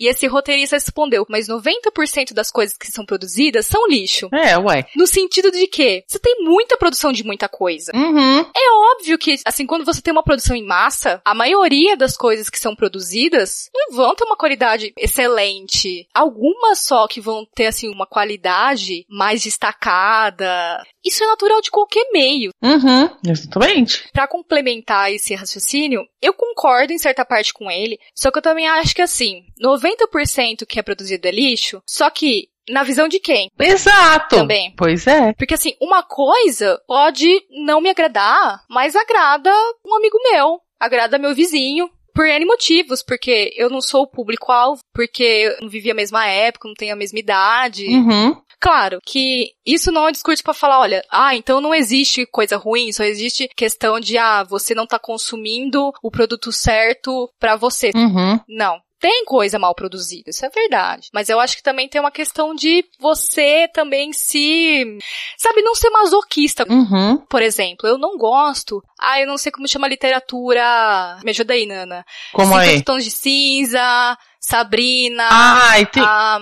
E 0.00 0.08
esse 0.08 0.26
roteirista 0.26 0.76
respondeu: 0.76 1.26
"Mas 1.28 1.48
90% 1.48 2.32
das 2.32 2.50
coisas 2.50 2.76
que 2.76 2.86
são 2.86 3.04
produzidas 3.04 3.66
são 3.66 3.86
lixo". 3.86 4.28
É, 4.32 4.56
ué. 4.58 4.86
No 4.96 5.06
sentido 5.06 5.50
de 5.50 5.66
que 5.66 6.04
você 6.06 6.18
tem 6.18 6.42
muita 6.42 6.76
produção 6.76 7.12
de 7.12 7.24
muita 7.24 7.48
coisa. 7.48 7.92
Uhum. 7.94 8.40
É 8.40 8.72
óbvio 8.94 9.18
que, 9.18 9.36
assim, 9.44 9.66
quando 9.66 9.84
você 9.84 10.00
tem 10.00 10.12
uma 10.12 10.22
produção 10.22 10.56
em 10.56 10.64
massa, 10.64 11.20
a 11.24 11.34
maioria 11.34 11.96
das 11.96 12.16
coisas 12.16 12.48
que 12.48 12.58
são 12.58 12.74
produzidas 12.74 13.68
não 13.74 13.96
vão 13.96 14.14
ter 14.14 14.24
uma 14.24 14.36
qualidade 14.36 14.92
excelente. 14.96 15.81
Algumas 16.14 16.80
só 16.80 17.06
que 17.06 17.20
vão 17.20 17.46
ter, 17.54 17.66
assim, 17.66 17.88
uma 17.88 18.06
qualidade 18.06 19.04
mais 19.08 19.42
destacada. 19.42 20.82
Isso 21.04 21.22
é 21.24 21.26
natural 21.26 21.60
de 21.60 21.70
qualquer 21.70 22.06
meio. 22.12 22.50
Uhum. 22.62 23.10
Exatamente. 23.26 24.08
Pra 24.12 24.28
complementar 24.28 25.12
esse 25.12 25.34
raciocínio, 25.34 26.02
eu 26.20 26.32
concordo 26.32 26.92
em 26.92 26.98
certa 26.98 27.24
parte 27.24 27.52
com 27.52 27.70
ele, 27.70 27.98
só 28.14 28.30
que 28.30 28.38
eu 28.38 28.42
também 28.42 28.66
acho 28.66 28.94
que, 28.94 29.02
assim, 29.02 29.44
90% 29.60 30.66
que 30.66 30.78
é 30.78 30.82
produzido 30.82 31.26
é 31.26 31.30
lixo, 31.30 31.82
só 31.86 32.08
que 32.10 32.48
na 32.68 32.82
visão 32.82 33.08
de 33.08 33.18
quem? 33.18 33.50
Exato. 33.58 34.36
Também. 34.36 34.72
Pois 34.76 35.06
é. 35.06 35.32
Porque 35.34 35.54
assim, 35.54 35.74
uma 35.80 36.02
coisa 36.02 36.80
pode 36.86 37.28
não 37.50 37.80
me 37.80 37.90
agradar, 37.90 38.62
mas 38.68 38.94
agrada 38.94 39.50
um 39.84 39.96
amigo 39.96 40.18
meu, 40.30 40.60
agrada 40.78 41.18
meu 41.18 41.34
vizinho. 41.34 41.90
Por 42.14 42.26
N 42.26 42.44
motivos, 42.44 43.02
porque 43.02 43.52
eu 43.56 43.70
não 43.70 43.80
sou 43.80 44.02
o 44.02 44.06
público-alvo, 44.06 44.80
porque 44.92 45.22
eu 45.22 45.56
não 45.62 45.68
vivi 45.68 45.90
a 45.90 45.94
mesma 45.94 46.26
época, 46.26 46.68
não 46.68 46.74
tenho 46.74 46.92
a 46.92 46.96
mesma 46.96 47.18
idade. 47.18 47.86
Uhum. 47.86 48.36
Claro 48.60 49.00
que 49.04 49.50
isso 49.66 49.90
não 49.90 50.06
é 50.06 50.08
um 50.10 50.12
discurso 50.12 50.40
pra 50.40 50.54
falar, 50.54 50.78
olha, 50.78 51.04
ah, 51.10 51.34
então 51.34 51.60
não 51.60 51.74
existe 51.74 52.24
coisa 52.26 52.56
ruim, 52.56 52.92
só 52.92 53.02
existe 53.02 53.48
questão 53.56 53.98
de, 53.98 54.16
ah, 54.16 54.44
você 54.44 54.72
não 54.72 54.86
tá 54.86 55.00
consumindo 55.00 55.92
o 56.00 56.10
produto 56.12 56.52
certo 56.52 57.28
pra 57.40 57.56
você. 57.56 57.90
Uhum. 57.92 58.38
Não. 58.48 58.80
Tem 59.02 59.24
coisa 59.24 59.58
mal 59.58 59.74
produzida, 59.74 60.30
isso 60.30 60.46
é 60.46 60.48
verdade. 60.48 61.08
Mas 61.12 61.28
eu 61.28 61.40
acho 61.40 61.56
que 61.56 61.62
também 61.62 61.88
tem 61.88 62.00
uma 62.00 62.12
questão 62.12 62.54
de 62.54 62.84
você 63.00 63.68
também 63.74 64.12
se. 64.12 64.96
Sabe, 65.36 65.60
não 65.60 65.74
ser 65.74 65.90
masoquista. 65.90 66.64
Uhum. 66.70 67.16
Por 67.28 67.42
exemplo, 67.42 67.88
eu 67.88 67.98
não 67.98 68.16
gosto. 68.16 68.80
Ah, 69.00 69.20
eu 69.20 69.26
não 69.26 69.36
sei 69.36 69.50
como 69.50 69.66
chama 69.66 69.88
a 69.88 69.90
literatura. 69.90 71.18
Me 71.24 71.30
ajuda 71.30 71.52
aí, 71.52 71.66
Nana. 71.66 72.04
Como 72.32 72.52
Cinco 72.60 72.78
é? 72.78 72.80
Tons 72.82 73.02
de 73.04 73.10
Cinza, 73.10 74.16
Sabrina. 74.38 75.28
Ah, 75.30 75.80
e 75.80 75.86
tem... 75.86 76.02
a- 76.02 76.40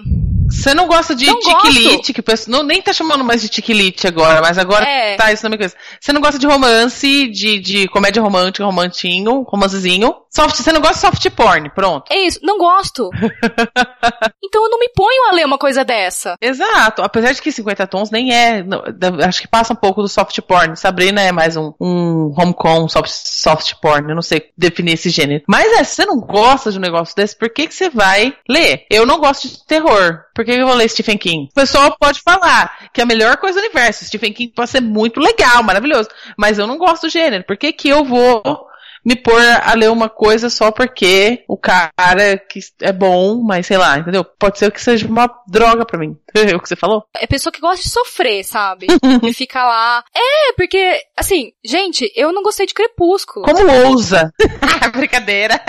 Você 0.61 0.75
não 0.75 0.87
gosta 0.87 1.15
de 1.15 1.25
Não 1.25 1.39
tiquilite, 1.39 2.13
que 2.13 2.23
não, 2.49 2.63
nem 2.63 2.83
tá 2.83 2.93
chamando 2.93 3.25
mais 3.25 3.41
de 3.41 3.49
tiquilite 3.49 4.07
agora, 4.07 4.43
mas 4.43 4.59
agora 4.59 4.85
É. 4.85 5.17
tá 5.17 5.33
isso 5.33 5.43
na 5.43 5.49
minha 5.49 5.59
coisa. 5.59 5.75
Você 5.99 6.13
não 6.13 6.21
gosta 6.21 6.39
de 6.39 6.47
romance, 6.47 7.29
de, 7.29 7.59
de 7.59 7.89
comédia 7.89 8.23
romântica, 8.23 8.65
romantinho, 8.65 9.43
romancezinho. 9.43 10.15
Soft, 10.31 10.57
você 10.57 10.71
não 10.71 10.81
gosta 10.81 10.95
de 10.95 11.01
soft 11.01 11.31
porn, 11.31 11.71
pronto. 11.71 12.13
É 12.13 12.27
isso, 12.27 12.39
não 12.43 12.59
gosto. 12.59 13.11
então 14.45 14.65
eu 14.65 14.71
não 14.71 14.79
me 14.79 14.89
ponho 14.95 15.29
a 15.29 15.35
ler 15.35 15.45
uma 15.47 15.59
coisa 15.59 15.85
dessa. 15.85 16.37
Exato, 16.41 17.03
apesar 17.03 17.33
de 17.33 17.43
que 17.43 17.51
50 17.51 17.87
tons 17.87 18.11
nem 18.11 18.33
é, 18.33 18.63
não, 18.63 18.83
acho 19.27 19.41
que 19.41 19.49
passa 19.49 19.73
um 19.73 19.77
pouco 19.77 20.03
do 20.03 20.09
soft 20.09 20.39
porn. 20.43 20.77
Sabrina 20.77 21.21
é 21.21 21.33
mais 21.33 21.57
um, 21.57 21.73
um 21.81 22.33
homecom 22.37 22.87
soft, 22.89 23.11
soft 23.11 23.75
porn, 23.81 24.09
eu 24.09 24.15
não 24.15 24.23
sei 24.23 24.51
definir 24.57 24.93
esse 24.93 25.11
gênero. 25.11 25.43
Mas 25.49 25.73
é, 25.73 25.83
se 25.85 25.97
você 25.97 26.07
não 26.07 26.21
gosta 26.21 26.71
de 26.71 26.79
um 26.79 26.83
negócio 26.83 27.17
desse, 27.17 27.37
por 27.37 27.51
que, 27.51 27.67
que 27.67 27.75
você 27.75 27.89
vai 27.91 28.33
ler? 28.49 28.85
Eu 28.91 29.05
não 29.05 29.19
gosto 29.19 29.49
de 29.49 29.67
terror, 29.67 30.21
por 30.35 30.45
que 30.57 30.63
eu 30.63 30.67
vou 30.67 30.77
ler 30.77 30.89
Stephen 30.89 31.19
King? 31.19 31.49
O 31.51 31.55
pessoal 31.55 31.97
pode 31.99 32.21
falar 32.21 32.91
que 32.93 33.01
é 33.01 33.05
a 33.05 33.07
melhor 33.07 33.37
coisa 33.37 33.61
do 33.61 33.65
universo, 33.65 34.05
Stephen 34.05 34.33
King 34.33 34.53
pode 34.55 34.71
ser 34.71 34.81
muito 34.81 35.21
legal, 35.21 35.63
maravilhoso, 35.63 36.09
mas 36.37 36.59
eu 36.59 36.67
não 36.67 36.79
gosto 36.79 37.03
do 37.03 37.11
gênero, 37.11 37.45
por 37.45 37.57
que 37.57 37.73
que 37.73 37.89
eu 37.89 38.05
vou 38.05 38.70
me 39.05 39.17
pôr 39.17 39.41
a 39.41 39.75
ler 39.75 39.91
uma 39.91 40.09
coisa 40.09 40.51
só 40.51 40.71
porque 40.71 41.45
o 41.49 41.57
cara 41.57 42.39
que 42.39 42.61
é 42.81 42.93
bom, 42.93 43.43
mas 43.43 43.67
sei 43.67 43.79
lá, 43.79 43.99
entendeu? 43.99 44.25
Pode 44.25 44.59
ser 44.59 44.71
que 44.71 44.81
seja 44.81 45.07
uma 45.07 45.29
droga 45.47 45.85
pra 45.85 45.99
mim. 45.99 46.17
É 46.51 46.57
o 46.57 46.61
que 46.61 46.69
você 46.69 46.77
falou? 46.77 47.05
É 47.15 47.27
pessoa 47.27 47.53
que 47.53 47.61
gosta 47.61 47.83
de 47.83 47.91
sofrer, 47.91 48.45
sabe? 48.45 48.87
e 49.23 49.33
fica 49.33 49.63
lá. 49.63 50.03
É, 50.15 50.53
porque, 50.55 51.01
assim, 51.17 51.53
gente, 51.65 52.11
eu 52.17 52.33
não 52.33 52.43
gostei 52.43 52.67
de 52.67 52.75
Crepúsculo. 52.75 53.45
Como 53.45 53.89
ousa? 53.89 54.33
Brincadeira. 54.97 55.61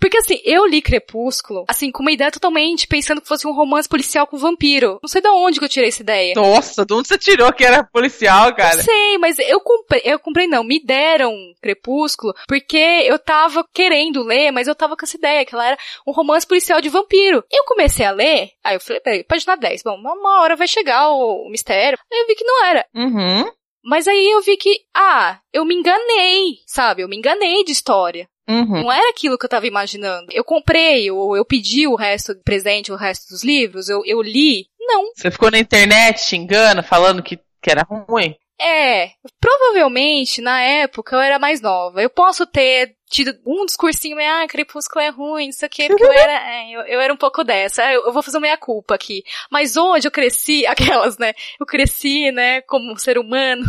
Porque 0.00 0.18
assim, 0.18 0.38
eu 0.44 0.66
li 0.66 0.80
Crepúsculo, 0.80 1.64
assim, 1.68 1.90
com 1.90 2.02
uma 2.02 2.12
ideia 2.12 2.30
totalmente 2.30 2.86
pensando 2.86 3.20
que 3.20 3.28
fosse 3.28 3.46
um 3.46 3.54
romance 3.54 3.88
policial 3.88 4.26
com 4.26 4.38
vampiro. 4.38 4.98
Não 5.02 5.08
sei 5.08 5.20
de 5.20 5.28
onde 5.28 5.58
que 5.58 5.64
eu 5.64 5.68
tirei 5.68 5.88
essa 5.88 6.02
ideia. 6.02 6.34
Nossa, 6.36 6.84
de 6.84 6.94
onde 6.94 7.08
você 7.08 7.18
tirou 7.18 7.52
que 7.52 7.64
era 7.64 7.84
policial, 7.84 8.54
cara? 8.54 8.76
Não 8.76 8.84
sei, 8.84 9.18
mas 9.18 9.38
eu 9.38 9.60
comprei, 9.60 10.02
eu 10.04 10.18
comprei 10.18 10.46
não, 10.46 10.62
me 10.62 10.82
deram 10.84 11.34
Crepúsculo, 11.60 12.34
porque 12.46 12.71
eu 12.76 13.18
tava 13.18 13.64
querendo 13.72 14.22
ler, 14.22 14.50
mas 14.50 14.66
eu 14.66 14.74
tava 14.74 14.96
com 14.96 15.04
essa 15.04 15.16
ideia, 15.16 15.44
que 15.44 15.54
ela 15.54 15.66
era 15.66 15.78
um 16.06 16.12
romance 16.12 16.46
policial 16.46 16.80
de 16.80 16.88
vampiro. 16.88 17.44
Eu 17.50 17.64
comecei 17.64 18.04
a 18.04 18.10
ler, 18.10 18.50
aí 18.64 18.76
eu 18.76 18.80
falei, 18.80 19.00
peraí, 19.00 19.24
página 19.24 19.56
10, 19.56 19.82
bom, 19.82 19.96
uma 19.96 20.40
hora 20.40 20.56
vai 20.56 20.68
chegar 20.68 21.10
o, 21.10 21.46
o 21.46 21.50
mistério. 21.50 21.98
Aí 22.12 22.20
eu 22.20 22.26
vi 22.26 22.34
que 22.34 22.44
não 22.44 22.64
era. 22.64 22.86
Uhum. 22.94 23.50
Mas 23.84 24.06
aí 24.06 24.30
eu 24.30 24.40
vi 24.42 24.56
que, 24.56 24.80
ah, 24.94 25.40
eu 25.52 25.64
me 25.64 25.74
enganei, 25.74 26.58
sabe? 26.66 27.02
Eu 27.02 27.08
me 27.08 27.16
enganei 27.16 27.64
de 27.64 27.72
história. 27.72 28.28
Uhum. 28.48 28.82
Não 28.82 28.92
era 28.92 29.10
aquilo 29.10 29.38
que 29.38 29.44
eu 29.44 29.50
tava 29.50 29.66
imaginando. 29.66 30.26
Eu 30.30 30.44
comprei, 30.44 31.10
ou 31.10 31.36
eu 31.36 31.44
pedi 31.44 31.86
o 31.86 31.94
resto 31.94 32.34
do 32.34 32.42
presente, 32.42 32.92
o 32.92 32.96
resto 32.96 33.28
dos 33.28 33.42
livros, 33.42 33.88
eu, 33.88 34.02
eu 34.04 34.20
li. 34.20 34.66
Não. 34.78 35.10
Você 35.14 35.30
ficou 35.30 35.50
na 35.50 35.58
internet 35.58 36.20
xingando, 36.20 36.82
falando 36.82 37.22
que, 37.22 37.38
que 37.60 37.70
era 37.70 37.82
ruim? 37.82 38.36
É, 38.62 39.10
provavelmente 39.40 40.40
na 40.40 40.60
época 40.60 41.16
eu 41.16 41.20
era 41.20 41.38
mais 41.38 41.60
nova. 41.60 42.00
Eu 42.00 42.08
posso 42.08 42.46
ter 42.46 42.94
tido 43.10 43.34
um 43.46 43.66
discursinho, 43.66 44.16
ah, 44.20 44.46
Crepúsculo 44.48 45.04
é 45.04 45.08
ruim, 45.10 45.48
isso 45.48 45.66
aqui, 45.66 45.86
porque 45.86 46.04
eu 46.04 46.12
era, 46.12 46.32
é, 46.32 46.70
eu, 46.70 46.80
eu 46.82 47.00
era 47.00 47.12
um 47.12 47.16
pouco 47.16 47.42
dessa. 47.42 47.82
Eu, 47.92 48.06
eu 48.06 48.12
vou 48.12 48.22
fazer 48.22 48.38
meia 48.38 48.56
culpa 48.56 48.94
aqui. 48.94 49.22
Mas 49.50 49.76
hoje 49.76 50.06
eu 50.06 50.12
cresci, 50.12 50.64
aquelas, 50.68 51.18
né? 51.18 51.32
Eu 51.60 51.66
cresci, 51.66 52.30
né, 52.30 52.60
como 52.62 52.92
um 52.92 52.96
ser 52.96 53.18
humano. 53.18 53.64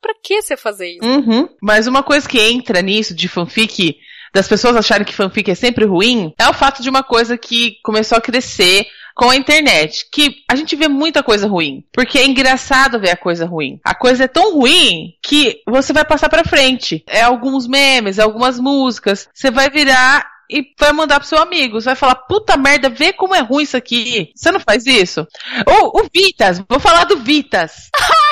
Pra 0.00 0.14
que 0.22 0.40
você 0.40 0.56
fazer 0.56 0.88
isso? 0.88 1.04
Uhum. 1.04 1.48
Mas 1.60 1.86
uma 1.86 2.02
coisa 2.02 2.28
que 2.28 2.40
entra 2.40 2.80
nisso 2.80 3.14
de 3.14 3.28
fanfic, 3.28 3.96
das 4.32 4.46
pessoas 4.46 4.76
acharem 4.76 5.04
que 5.04 5.14
fanfic 5.14 5.50
é 5.50 5.54
sempre 5.54 5.84
ruim, 5.84 6.32
é 6.38 6.48
o 6.48 6.52
fato 6.52 6.82
de 6.82 6.90
uma 6.90 7.02
coisa 7.02 7.36
que 7.36 7.76
começou 7.82 8.18
a 8.18 8.20
crescer 8.20 8.86
com 9.14 9.30
a 9.30 9.36
internet, 9.36 10.06
que 10.10 10.42
a 10.50 10.56
gente 10.56 10.74
vê 10.74 10.88
muita 10.88 11.22
coisa 11.22 11.46
ruim, 11.46 11.84
porque 11.92 12.18
é 12.18 12.26
engraçado 12.26 12.98
ver 13.00 13.10
a 13.10 13.16
coisa 13.16 13.46
ruim. 13.46 13.80
A 13.84 13.94
coisa 13.94 14.24
é 14.24 14.28
tão 14.28 14.54
ruim 14.54 15.14
que 15.22 15.62
você 15.66 15.92
vai 15.92 16.04
passar 16.04 16.28
pra 16.28 16.44
frente. 16.44 17.04
É 17.06 17.22
alguns 17.22 17.66
memes, 17.66 18.18
é 18.18 18.22
algumas 18.22 18.58
músicas, 18.58 19.28
você 19.32 19.50
vai 19.50 19.70
virar 19.70 20.34
e 20.50 20.62
vai 20.78 20.92
mandar 20.92 21.20
pro 21.20 21.28
seu 21.28 21.38
amigo. 21.38 21.80
Você 21.80 21.86
vai 21.86 21.96
falar, 21.96 22.16
puta 22.16 22.56
merda, 22.56 22.88
vê 22.88 23.12
como 23.12 23.34
é 23.34 23.40
ruim 23.40 23.62
isso 23.62 23.76
aqui. 23.76 24.30
Você 24.34 24.50
não 24.50 24.60
faz 24.60 24.86
isso? 24.86 25.26
Ou 25.66 26.00
o 26.00 26.08
Vitas, 26.12 26.62
vou 26.68 26.80
falar 26.80 27.04
do 27.04 27.18
Vitas. 27.18 27.90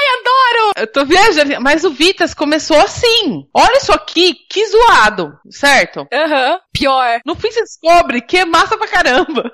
Adoro! 0.53 0.73
Eu 0.77 0.87
tô 0.87 1.05
viajando, 1.05 1.61
mas 1.61 1.85
o 1.85 1.91
Vitas 1.91 2.35
começou 2.35 2.79
assim. 2.79 3.47
Olha 3.55 3.79
isso 3.79 3.93
aqui, 3.93 4.35
que 4.49 4.67
zoado, 4.67 5.33
certo? 5.51 6.07
Aham. 6.13 6.59
Pior. 6.73 7.21
No 7.25 7.35
fim 7.35 7.51
você 7.51 7.61
descobre 7.63 8.21
que 8.21 8.39
é 8.39 8.45
massa 8.45 8.77
pra 8.77 8.89
caramba. 8.89 9.51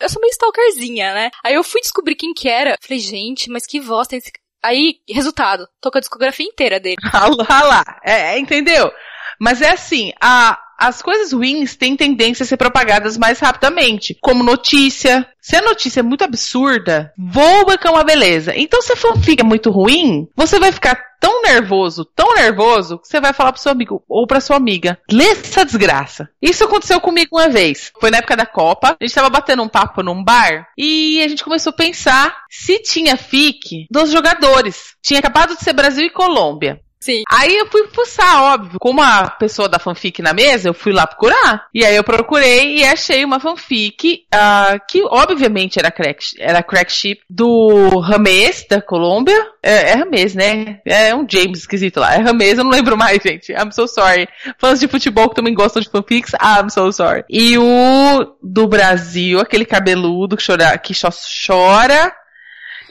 Eu 0.00 0.08
sou 0.08 0.20
meio 0.20 0.30
stalkerzinha, 0.32 1.14
né? 1.14 1.30
Aí 1.44 1.54
eu 1.54 1.64
fui 1.64 1.80
descobrir 1.80 2.14
quem 2.14 2.32
que 2.32 2.48
era. 2.48 2.76
Falei, 2.80 2.98
gente, 2.98 3.50
mas 3.50 3.66
que 3.66 3.80
voz 3.80 4.08
tem 4.08 4.18
esse... 4.18 4.30
Aí, 4.62 4.96
resultado, 5.08 5.66
tô 5.80 5.90
com 5.90 5.98
a 5.98 6.00
discografia 6.00 6.46
inteira 6.46 6.78
dele. 6.78 6.96
Ah 7.48 7.64
lá, 7.64 8.00
é, 8.04 8.34
é, 8.34 8.38
entendeu? 8.38 8.92
Mas 9.40 9.62
é 9.62 9.70
assim, 9.70 10.12
a, 10.20 10.58
as 10.80 11.02
coisas 11.02 11.32
ruins 11.32 11.76
têm 11.76 11.94
tendência 11.94 12.42
a 12.42 12.46
ser 12.46 12.56
propagadas 12.56 13.18
mais 13.18 13.38
rapidamente, 13.38 14.16
como 14.22 14.42
notícia. 14.42 15.26
Se 15.38 15.54
a 15.56 15.62
notícia 15.62 16.00
é 16.00 16.02
muito 16.02 16.24
absurda, 16.24 17.12
voa 17.18 17.76
que 17.76 17.86
é 17.86 17.90
uma 17.90 18.02
beleza. 18.02 18.54
Então 18.56 18.80
se 18.80 18.94
a 18.94 18.96
fanfic 18.96 19.42
é 19.42 19.44
muito 19.44 19.70
ruim, 19.70 20.26
você 20.34 20.58
vai 20.58 20.72
ficar 20.72 20.98
tão 21.20 21.42
nervoso, 21.42 22.04
tão 22.04 22.34
nervoso, 22.34 22.98
que 22.98 23.06
você 23.06 23.20
vai 23.20 23.34
falar 23.34 23.52
pro 23.52 23.60
seu 23.60 23.70
amigo 23.70 24.02
ou 24.08 24.26
pra 24.26 24.40
sua 24.40 24.56
amiga, 24.56 24.98
lê 25.12 25.26
essa 25.26 25.66
desgraça. 25.66 26.30
Isso 26.40 26.64
aconteceu 26.64 26.98
comigo 26.98 27.36
uma 27.36 27.48
vez. 27.50 27.92
Foi 28.00 28.10
na 28.10 28.18
época 28.18 28.36
da 28.36 28.46
Copa, 28.46 28.96
a 28.98 29.04
gente 29.04 29.14
tava 29.14 29.28
batendo 29.28 29.62
um 29.62 29.68
papo 29.68 30.02
num 30.02 30.24
bar, 30.24 30.68
e 30.78 31.22
a 31.22 31.28
gente 31.28 31.44
começou 31.44 31.70
a 31.70 31.76
pensar 31.76 32.34
se 32.48 32.80
tinha 32.80 33.18
fic 33.18 33.86
dos 33.90 34.10
jogadores. 34.10 34.94
Tinha 35.02 35.20
acabado 35.20 35.54
de 35.54 35.62
ser 35.62 35.74
Brasil 35.74 36.06
e 36.06 36.10
Colômbia. 36.10 36.80
Sim. 37.02 37.22
Aí 37.30 37.56
eu 37.56 37.66
fui 37.66 37.86
fuçar, 37.88 38.42
óbvio. 38.42 38.78
Com 38.78 38.90
uma 38.90 39.30
pessoa 39.30 39.66
da 39.68 39.78
fanfic 39.78 40.20
na 40.20 40.34
mesa, 40.34 40.68
eu 40.68 40.74
fui 40.74 40.92
lá 40.92 41.06
procurar. 41.06 41.66
E 41.72 41.82
aí 41.82 41.96
eu 41.96 42.04
procurei 42.04 42.76
e 42.76 42.84
achei 42.84 43.24
uma 43.24 43.40
fanfic 43.40 44.26
ah, 44.30 44.78
que, 44.86 45.02
obviamente, 45.04 45.78
era 45.78 45.90
crack, 45.90 46.22
era 46.38 46.62
crack 46.62 46.92
ship 46.92 47.22
do 47.28 47.98
Rames, 48.00 48.66
da 48.68 48.82
Colômbia. 48.82 49.34
É, 49.62 49.92
é 49.92 49.94
Rames, 49.94 50.34
né? 50.34 50.80
É 50.84 51.14
um 51.14 51.26
James 51.26 51.60
esquisito 51.60 52.00
lá. 52.00 52.14
É 52.14 52.18
Rames, 52.18 52.58
eu 52.58 52.64
não 52.64 52.70
lembro 52.70 52.98
mais, 52.98 53.22
gente. 53.22 53.50
I'm 53.50 53.72
so 53.72 53.88
sorry. 53.88 54.28
Fãs 54.58 54.78
de 54.78 54.86
futebol 54.86 55.30
que 55.30 55.36
também 55.36 55.54
gostam 55.54 55.80
de 55.80 55.88
fanfics, 55.88 56.34
I'm 56.34 56.68
so 56.68 56.92
sorry. 56.92 57.24
E 57.30 57.56
o 57.56 58.36
do 58.42 58.68
Brasil, 58.68 59.40
aquele 59.40 59.64
cabeludo 59.64 60.36
que 60.36 60.46
chora, 60.46 60.76
que 60.76 60.92
só 60.92 61.08
chora. 61.46 62.14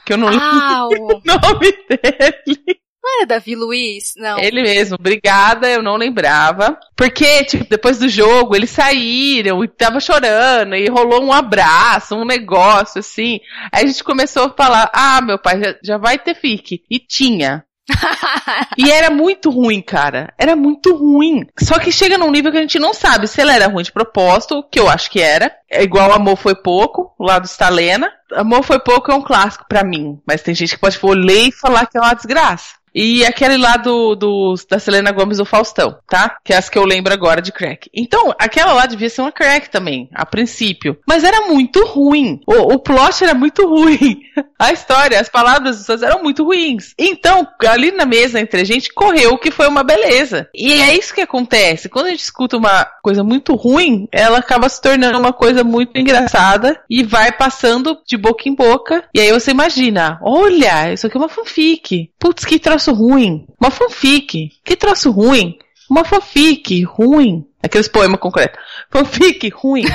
Que 0.04 0.14
eu 0.14 0.18
não 0.18 0.30
lembro 0.30 0.98
o 0.98 1.22
nome 1.24 1.72
dele. 1.88 2.80
Não 3.02 3.18
era 3.18 3.26
Davi 3.26 3.56
Luiz? 3.56 4.14
Não. 4.18 4.40
Ele 4.40 4.62
mesmo, 4.62 4.96
obrigada, 5.00 5.70
eu 5.70 5.82
não 5.82 5.96
lembrava. 5.96 6.78
Porque, 6.96 7.46
tipo, 7.46 7.66
depois 7.70 7.98
do 7.98 8.10
jogo, 8.10 8.56
eles 8.56 8.70
saíram 8.70 9.64
e 9.64 9.68
tava 9.68 10.00
chorando, 10.00 10.76
e 10.76 10.90
rolou 10.90 11.24
um 11.24 11.32
abraço, 11.32 12.16
um 12.16 12.26
negócio, 12.26 13.00
assim. 13.00 13.40
Aí 13.72 13.84
a 13.84 13.88
gente 13.88 14.04
começou 14.04 14.46
a 14.46 14.54
falar, 14.54 14.92
ah, 14.94 15.22
meu 15.22 15.40
pai, 15.40 15.62
já, 15.62 15.76
já 15.84 15.98
vai 15.98 16.20
ter 16.20 16.36
fique. 16.36 16.84
E 16.90 17.00
tinha. 17.00 17.64
E 18.78 18.92
era 18.92 19.10
muito 19.10 19.50
ruim, 19.50 19.82
cara. 19.82 20.34
Era 20.38 20.56
muito 20.56 20.96
ruim. 20.96 21.46
Só 21.60 21.80
que 21.80 21.92
chega 21.92 22.18
num 22.18 22.32
nível 22.32 22.52
que 22.52 22.58
a 22.58 22.62
gente 22.62 22.80
não 22.80 22.94
sabe 22.94 23.28
se 23.28 23.42
ela 23.42 23.54
era 23.54 23.68
ruim 23.68 23.84
de 23.84 23.92
propósito, 23.92 24.64
que 24.72 24.80
eu 24.80 24.90
acho 24.90 25.10
que 25.12 25.20
era. 25.20 25.52
É 25.70 25.84
igual 25.84 26.14
Amor 26.14 26.38
Foi 26.38 26.56
Pouco, 26.56 27.14
lá 27.20 27.40
do 27.40 27.46
Stalena. 27.46 28.12
Amor 28.34 28.64
Foi 28.64 28.80
Pouco 28.80 29.12
é 29.12 29.16
um 29.16 29.22
clássico 29.22 29.66
pra 29.68 29.84
mim. 29.84 30.20
Mas 30.26 30.42
tem 30.42 30.56
gente 30.56 30.76
que 30.76 30.82
pode 30.82 30.98
ler 31.04 31.48
e 31.48 31.52
falar 31.52 31.88
que 31.88 31.98
é 31.98 32.02
uma 32.02 32.14
desgraça. 32.14 32.79
E 32.94 33.26
aquele 33.26 33.58
lá 33.58 33.78
do, 33.78 34.16
do, 34.16 34.56
da 34.70 34.80
Selena 34.80 35.12
Gomes 35.12 35.38
do 35.38 35.46
Faustão, 35.46 35.98
tá? 36.08 36.38
Que 36.44 36.54
é 36.54 36.58
as 36.58 36.70
que 36.70 36.78
eu 36.78 36.86
lembro 36.86 37.14
agora 37.14 37.42
de 37.42 37.52
crack. 37.52 37.90
Então, 37.94 38.34
aquela 38.40 38.74
lá 38.74 38.86
devia 38.86 39.10
ser 39.10 39.22
uma 39.22 39.32
crack 39.32 39.70
também, 39.70 40.10
a 40.14 40.26
princípio. 40.26 40.98
Mas 41.08 41.24
era 41.24 41.48
muito 41.48 41.86
ruim. 41.86 42.40
O, 42.46 42.74
o 42.74 42.80
plot 42.80 43.24
era 43.24 43.34
muito 43.34 43.66
ruim. 43.68 44.22
A 44.58 44.72
história, 44.72 45.20
as 45.20 45.30
palavras 45.30 45.86
das 45.86 46.02
eram 46.02 46.24
muito 46.24 46.44
ruins. 46.44 46.94
Então, 46.98 47.48
ali 47.68 47.92
na 47.92 48.06
mesa 48.06 48.40
entre 48.40 48.62
a 48.62 48.64
gente, 48.64 48.94
correu 48.94 49.38
que 49.38 49.52
foi 49.52 49.68
uma 49.68 49.84
beleza. 49.84 50.50
E 50.54 50.82
é 50.82 50.96
isso 50.98 51.14
que 51.14 51.22
acontece. 51.22 51.90
Quando 51.90 52.08
a 52.08 52.10
gente 52.12 52.24
escuta 52.24 52.58
uma 52.58 52.86
coisa 53.02 53.24
muito 53.24 53.56
ruim, 53.56 54.08
ela 54.12 54.40
acaba 54.40 54.70
se 54.70 54.82
tornando 54.82 55.18
uma 55.18 55.34
coisa 55.34 55.64
muito 55.64 55.98
engraçada 55.98 56.82
e 56.90 57.04
vai 57.04 57.32
passando 57.32 57.98
de 58.06 58.18
boca 58.18 58.48
em 58.48 58.56
boca. 58.56 59.04
E 59.14 59.20
aí 59.20 59.32
você 59.32 59.52
imagina, 59.52 60.20
olha, 60.22 60.94
isso 60.94 61.08
aqui 61.08 61.18
é 61.18 61.20
uma 61.20 61.30
fanfic. 61.30 62.12
Putz, 62.20 62.44
que 62.44 62.60
troço 62.60 62.92
ruim. 62.94 63.48
Uma 63.60 63.72
fanfic. 63.72 64.50
Que 64.64 64.76
troço 64.76 65.10
ruim. 65.10 65.58
Uma 65.90 66.04
fanfic 66.04 66.84
ruim. 66.84 67.48
Aqueles 67.64 67.88
poemas 67.88 68.20
concretos. 68.20 68.60
Fanfic 68.92 69.50
ruim. 69.50 69.86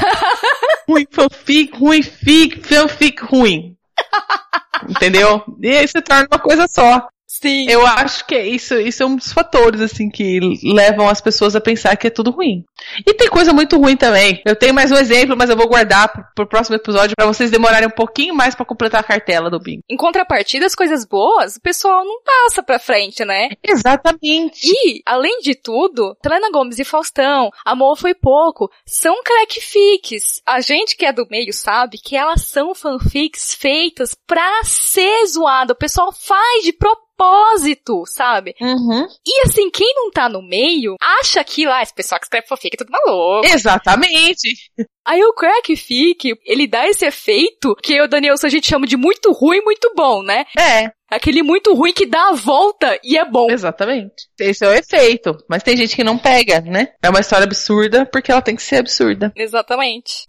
ruim, 0.88 1.06
fanfic, 1.10 1.76
ruim, 1.76 2.02
fic, 2.02 2.60
fanfic 2.66 3.22
ruim. 3.22 3.76
Entendeu? 4.88 5.44
E 5.62 5.68
aí 5.68 5.86
se 5.86 6.00
torna 6.02 6.26
uma 6.30 6.38
coisa 6.38 6.66
só. 6.66 7.06
Sim. 7.40 7.66
Eu 7.68 7.84
acho 7.86 8.26
que 8.26 8.38
isso, 8.38 8.74
isso 8.74 9.02
é 9.02 9.06
um 9.06 9.16
dos 9.16 9.32
fatores, 9.32 9.80
assim, 9.80 10.08
que 10.08 10.38
levam 10.62 11.08
as 11.08 11.20
pessoas 11.20 11.56
a 11.56 11.60
pensar 11.60 11.96
que 11.96 12.06
é 12.06 12.10
tudo 12.10 12.30
ruim. 12.30 12.64
E 13.06 13.12
tem 13.14 13.28
coisa 13.28 13.52
muito 13.52 13.76
ruim 13.76 13.96
também. 13.96 14.40
Eu 14.46 14.54
tenho 14.54 14.72
mais 14.72 14.92
um 14.92 14.96
exemplo, 14.96 15.36
mas 15.36 15.50
eu 15.50 15.56
vou 15.56 15.68
guardar 15.68 16.12
pro, 16.12 16.24
pro 16.34 16.48
próximo 16.48 16.76
episódio 16.76 17.16
para 17.16 17.26
vocês 17.26 17.50
demorarem 17.50 17.88
um 17.88 17.90
pouquinho 17.90 18.34
mais 18.34 18.54
para 18.54 18.64
completar 18.64 19.00
a 19.00 19.04
cartela 19.04 19.50
do 19.50 19.58
bingo. 19.58 19.82
Em 19.90 19.96
contrapartida, 19.96 20.64
as 20.64 20.74
coisas 20.74 21.04
boas, 21.04 21.56
o 21.56 21.60
pessoal 21.60 22.04
não 22.04 22.20
passa 22.22 22.62
pra 22.62 22.78
frente, 22.78 23.24
né? 23.24 23.48
Exatamente. 23.62 24.66
E, 24.66 25.02
além 25.04 25.40
de 25.40 25.54
tudo, 25.54 26.16
Helena 26.24 26.50
Gomes 26.50 26.78
e 26.78 26.84
Faustão, 26.84 27.50
Amor 27.64 27.96
Foi 27.96 28.14
Pouco, 28.14 28.70
são 28.86 29.22
crackfics. 29.22 30.40
A 30.46 30.60
gente 30.60 30.96
que 30.96 31.04
é 31.04 31.12
do 31.12 31.26
meio 31.30 31.52
sabe 31.52 31.98
que 31.98 32.16
elas 32.16 32.42
são 32.42 32.74
fanfics 32.74 33.54
feitas 33.54 34.14
pra 34.26 34.62
ser 34.64 35.26
zoado. 35.26 35.72
O 35.72 35.76
pessoal 35.76 36.12
faz 36.12 36.64
de 36.64 36.72
propósito, 36.72 37.04
sabe? 38.06 38.54
Uhum. 38.60 39.06
E 39.26 39.42
assim, 39.46 39.70
quem 39.70 39.92
não 39.94 40.10
tá 40.10 40.28
no 40.28 40.42
meio, 40.42 40.96
acha 41.00 41.42
que 41.44 41.66
lá, 41.66 41.82
esse 41.82 41.94
pessoal 41.94 42.18
que 42.18 42.26
escreve 42.26 42.46
fanfic 42.46 42.74
é 42.74 42.78
tudo 42.78 42.90
maluco. 42.90 43.46
Exatamente. 43.46 44.48
Aí 45.06 45.22
o 45.22 45.34
crackfic, 45.34 46.34
ele 46.46 46.66
dá 46.66 46.88
esse 46.88 47.04
efeito 47.04 47.74
que 47.82 48.00
o 48.00 48.08
Daniel 48.08 48.34
a 48.42 48.48
gente 48.48 48.68
chama 48.68 48.86
de 48.86 48.96
muito 48.96 49.32
ruim, 49.32 49.60
muito 49.62 49.92
bom, 49.94 50.22
né? 50.22 50.44
É, 50.58 50.90
Aquele 51.10 51.42
muito 51.44 51.72
ruim 51.74 51.92
que 51.92 52.06
dá 52.06 52.30
a 52.30 52.34
volta 52.34 52.98
e 53.04 53.16
é 53.16 53.24
bom. 53.24 53.48
exatamente. 53.48 54.26
Esse 54.40 54.64
é 54.64 54.68
o 54.68 54.74
efeito. 54.74 55.36
Mas 55.48 55.62
tem 55.62 55.76
gente 55.76 55.94
que 55.94 56.02
não 56.02 56.18
pega, 56.18 56.60
né? 56.60 56.88
É 57.00 57.08
uma 57.08 57.20
história 57.20 57.44
absurda 57.44 58.04
porque 58.06 58.32
ela 58.32 58.42
tem 58.42 58.56
que 58.56 58.62
ser 58.62 58.76
absurda. 58.76 59.32
Exatamente. 59.36 60.26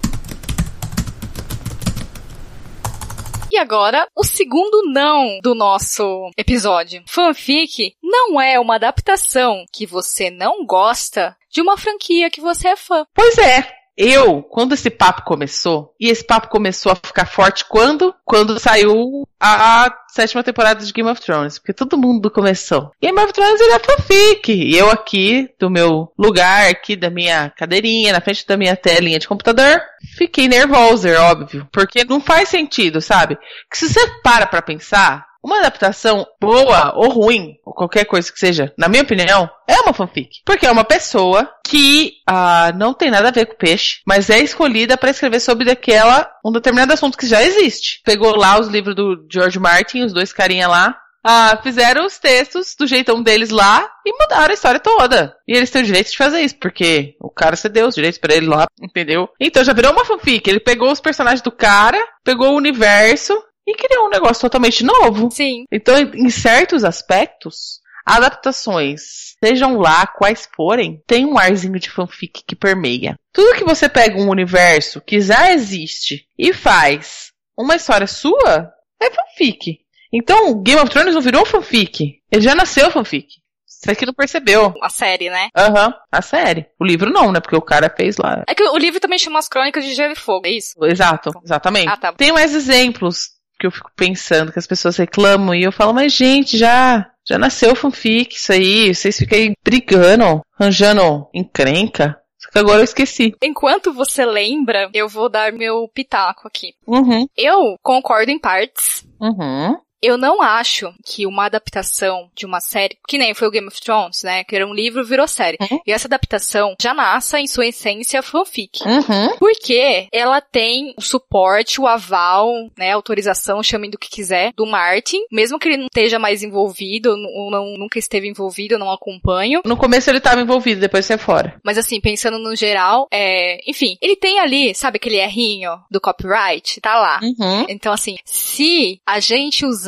E 3.55 3.57
agora, 3.57 4.05
o 4.13 4.21
segundo 4.21 4.83
não 4.91 5.39
do 5.41 5.55
nosso 5.55 6.29
episódio. 6.38 7.01
Fanfic 7.07 7.95
não 8.03 8.41
é 8.41 8.59
uma 8.59 8.75
adaptação 8.75 9.63
que 9.71 9.85
você 9.85 10.29
não 10.29 10.65
gosta 10.65 11.38
de 11.50 11.62
uma 11.62 11.77
franquia 11.77 12.29
que 12.29 12.41
você 12.41 12.67
é 12.67 12.75
fã. 12.75 13.07
Pois 13.15 13.38
é. 13.38 13.65
Eu, 13.97 14.43
quando 14.43 14.73
esse 14.73 14.89
papo 14.89 15.23
começou, 15.23 15.93
e 15.99 16.09
esse 16.09 16.23
papo 16.23 16.49
começou 16.49 16.91
a 16.91 16.95
ficar 16.95 17.25
forte 17.25 17.63
quando? 17.65 18.13
Quando 18.25 18.59
saiu 18.59 19.25
a 19.39 19.89
sétima 20.09 20.43
temporada 20.43 20.83
de 20.83 20.91
Game 20.91 21.09
of 21.09 21.21
Thrones, 21.21 21.59
porque 21.59 21.73
todo 21.73 21.97
mundo 21.97 22.29
começou. 22.29 22.91
Game 23.01 23.17
of 23.19 23.31
Thrones 23.31 23.61
é 23.61 23.79
fanfic, 23.79 24.51
e 24.51 24.77
eu 24.77 24.89
aqui, 24.89 25.49
do 25.59 25.69
meu 25.69 26.11
lugar, 26.17 26.69
aqui 26.69 26.95
da 26.95 27.09
minha 27.09 27.49
cadeirinha, 27.49 28.11
na 28.11 28.21
frente 28.21 28.45
da 28.45 28.57
minha 28.57 28.75
telinha 28.75 29.19
de 29.19 29.27
computador, 29.27 29.81
fiquei 30.17 30.47
nervosa, 30.47 31.17
óbvio, 31.21 31.67
porque 31.71 32.03
não 32.03 32.19
faz 32.19 32.49
sentido, 32.49 32.99
sabe? 33.01 33.37
Que 33.71 33.77
se 33.77 33.89
você 33.89 34.07
para 34.21 34.45
pra 34.45 34.61
pensar, 34.61 35.25
uma 35.45 35.59
adaptação 35.59 36.25
boa 36.41 36.93
ou 36.95 37.07
ruim, 37.07 37.55
ou 37.63 37.71
qualquer 37.71 38.05
coisa 38.05 38.31
que 38.31 38.39
seja, 38.39 38.73
na 38.75 38.89
minha 38.89 39.03
opinião, 39.03 39.47
é 39.67 39.79
uma 39.79 39.93
fanfic. 39.93 40.41
Porque 40.43 40.65
é 40.65 40.71
uma 40.71 40.83
pessoa 40.83 41.47
que 41.63 42.13
ah, 42.27 42.73
não 42.75 42.95
tem 42.95 43.11
nada 43.11 43.27
a 43.27 43.31
ver 43.31 43.45
com 43.45 43.55
peixe, 43.55 43.99
mas 44.07 44.31
é 44.31 44.39
escolhida 44.39 44.97
para 44.97 45.11
escrever 45.11 45.39
sobre 45.39 45.65
daquela 45.65 46.27
um 46.43 46.51
determinado 46.51 46.93
assunto 46.93 47.17
que 47.17 47.27
já 47.27 47.43
existe. 47.43 48.01
Pegou 48.03 48.35
lá 48.35 48.59
os 48.59 48.67
livros 48.67 48.95
do 48.95 49.23
George 49.31 49.59
Martin, 49.59 50.01
os 50.01 50.13
dois 50.13 50.33
carinha 50.33 50.67
lá, 50.67 50.97
ah, 51.23 51.59
fizeram 51.61 52.05
os 52.05 52.17
textos 52.17 52.75
do 52.77 52.87
jeitão 52.87 53.21
deles 53.21 53.51
lá 53.51 53.87
e 54.03 54.11
mudaram 54.11 54.51
a 54.51 54.53
história 54.53 54.79
toda. 54.79 55.35
E 55.47 55.55
eles 55.55 55.69
têm 55.69 55.83
o 55.83 55.85
direito 55.85 56.09
de 56.09 56.17
fazer 56.17 56.41
isso, 56.41 56.55
porque 56.57 57.15
o 57.19 57.29
cara 57.29 57.55
cedeu 57.55 57.87
os 57.87 57.95
direitos 57.95 58.19
pra 58.19 58.33
ele 58.33 58.47
lá, 58.47 58.65
entendeu? 58.81 59.29
Então 59.39 59.63
já 59.63 59.73
virou 59.73 59.91
uma 59.91 60.05
fanfic. 60.05 60.47
Ele 60.47 60.59
pegou 60.59 60.91
os 60.91 60.99
personagens 60.99 61.41
do 61.41 61.51
cara, 61.51 61.99
pegou 62.23 62.51
o 62.51 62.57
universo 62.57 63.39
e 63.67 63.75
criou 63.75 64.07
um 64.07 64.10
negócio 64.10 64.41
totalmente 64.41 64.84
novo. 64.84 65.29
Sim. 65.31 65.65
Então, 65.72 65.98
em 65.98 66.29
certos 66.29 66.84
aspectos, 66.84 67.79
adaptações, 68.05 69.36
sejam 69.43 69.77
lá 69.77 70.05
quais 70.05 70.48
forem, 70.55 71.01
tem 71.07 71.25
um 71.25 71.38
arzinho 71.38 71.79
de 71.79 71.89
fanfic 71.89 72.43
que 72.45 72.55
permeia. 72.55 73.17
Tudo 73.34 73.55
que 73.57 73.63
você 73.63 73.89
pega 73.89 74.17
um 74.19 74.29
universo 74.29 75.01
que 75.01 75.19
já 75.19 75.51
existe 75.51 76.27
e 76.38 76.53
faz 76.53 77.31
uma 77.57 77.75
história 77.75 78.07
sua, 78.07 78.72
é 79.01 79.10
fanfic. 79.10 79.79
Então, 80.13 80.62
Game 80.62 80.79
of 80.79 80.89
Thrones 80.89 81.15
não 81.15 81.22
virou 81.22 81.45
fanfic. 81.45 82.22
Ele 82.31 82.41
já 82.41 82.53
nasceu 82.55 82.91
fanfic. 82.91 83.27
Você 83.65 83.93
que 83.93 84.05
não 84.05 84.13
percebeu. 84.13 84.74
A 84.81 84.89
série, 84.89 85.29
né? 85.29 85.50
Aham, 85.55 85.93
a 86.12 86.22
série. 86.22 86.65
O 86.79 86.86
livro 86.86 87.12
não, 87.12 87.31
né? 87.31 87.39
Porque 87.39 87.55
o 87.55 87.62
cara 87.62 87.93
fez 87.95 88.17
lá. 88.17 88.43
É 88.48 88.55
que 88.55 88.63
o 88.63 88.77
livro 88.77 89.00
também 89.00 89.19
chama 89.19 89.38
As 89.38 89.48
Crônicas 89.48 89.84
de 89.84 89.93
Gelo 89.93 90.13
e 90.13 90.15
Fogo, 90.15 90.48
é 90.48 90.51
isso? 90.51 90.74
Exato, 90.84 91.31
exatamente. 91.44 91.89
Ah, 91.89 91.98
tá. 91.98 92.13
Tem 92.13 92.31
mais 92.31 92.55
exemplos 92.55 93.34
que 93.65 93.67
eu 93.67 93.71
fico 93.71 93.91
pensando 93.95 94.51
que 94.51 94.59
as 94.59 94.67
pessoas 94.67 94.97
reclamam 94.97 95.55
e 95.55 95.63
eu 95.63 95.71
falo, 95.71 95.93
mas 95.93 96.13
gente, 96.13 96.57
já 96.57 97.09
já 97.27 97.39
nasceu 97.39 97.75
fanfic 97.75 98.35
isso 98.35 98.51
aí, 98.51 98.93
vocês 98.93 99.17
ficam 99.17 99.37
aí 99.37 99.53
brigando, 99.63 100.41
arranjando 100.59 101.27
encrenca. 101.33 102.19
Só 102.37 102.51
que 102.51 102.59
agora 102.59 102.81
eu 102.81 102.83
esqueci. 102.83 103.33
Enquanto 103.41 103.91
você 103.91 104.23
lembra, 104.23 104.89
eu 104.93 105.09
vou 105.09 105.27
dar 105.27 105.51
meu 105.51 105.89
pitaco 105.91 106.47
aqui. 106.47 106.73
Uhum, 106.85 107.25
Eu 107.35 107.75
concordo 107.81 108.29
em 108.31 108.39
partes. 108.39 109.03
uhum. 109.19 109.75
Eu 110.01 110.18
não 110.18 110.42
acho 110.42 110.94
que 111.05 111.25
uma 111.25 111.46
adaptação 111.46 112.29
de 112.36 112.46
uma 112.46 112.60
série, 112.60 112.98
que 113.08 113.18
nem 113.18 113.34
foi 113.34 113.48
o 113.48 113.51
Game 113.51 113.68
of 113.68 113.81
Thrones, 113.81 114.24
né? 114.24 114.44
Que 114.44 114.55
era 114.55 114.68
um 114.68 114.74
livro, 114.74 115.03
virou 115.03 115.27
série. 115.27 115.58
Uhum. 115.60 115.79
E 115.86 115.92
essa 115.92 116.08
adaptação 116.08 116.75
já 116.79 116.94
nasce 116.94 117.38
em 117.38 117.48
sua 117.48 117.66
essência 117.66 118.22
fanfic. 118.22 118.81
Uhum. 118.86 119.38
Porque 119.38 120.08
ela 120.12 120.42
tem 120.42 120.94
o 120.98 121.01
suporte, 121.01 121.81
o 121.81 121.88
aval, 121.88 122.51
né, 122.77 122.92
autorização, 122.92 123.64
chamem 123.64 123.90
do 123.90 123.98
que 123.98 124.10
quiser, 124.10 124.53
do 124.55 124.66
Martin, 124.66 125.20
mesmo 125.31 125.58
que 125.58 125.68
ele 125.68 125.77
não 125.77 125.88
esteja 125.88 126.20
mais 126.20 126.44
envolvido, 126.44 127.10
ou 127.12 127.50
não, 127.50 127.77
nunca 127.77 127.98
esteve 127.98 128.27
envolvido, 128.27 128.75
eu 128.75 128.79
não 128.79 128.92
acompanho. 128.92 129.62
No 129.66 129.77
começo 129.77 130.10
ele 130.10 130.20
tava 130.20 130.42
envolvido, 130.42 130.81
depois 130.81 131.05
você 131.05 131.14
é 131.14 131.18
fora. 131.18 131.60
Mas 131.64 131.77
assim, 131.77 132.00
pensando 132.00 132.38
no 132.38 132.55
geral, 132.55 133.08
é, 133.12 133.60
enfim, 133.70 133.98
ele 134.01 134.16
tem 134.16 134.40
ali, 134.40 134.74
sabe 134.75 134.98
aquele 134.98 135.18
errinho 135.18 135.72
do 135.90 136.01
copyright? 136.01 136.79
Tá 136.79 137.00
lá. 137.00 137.20
Uhum. 137.24 137.66
Então, 137.70 137.92
assim, 137.92 138.16
se 138.24 139.00
a 139.05 139.20
gente 139.20 139.66
usar 139.66 139.84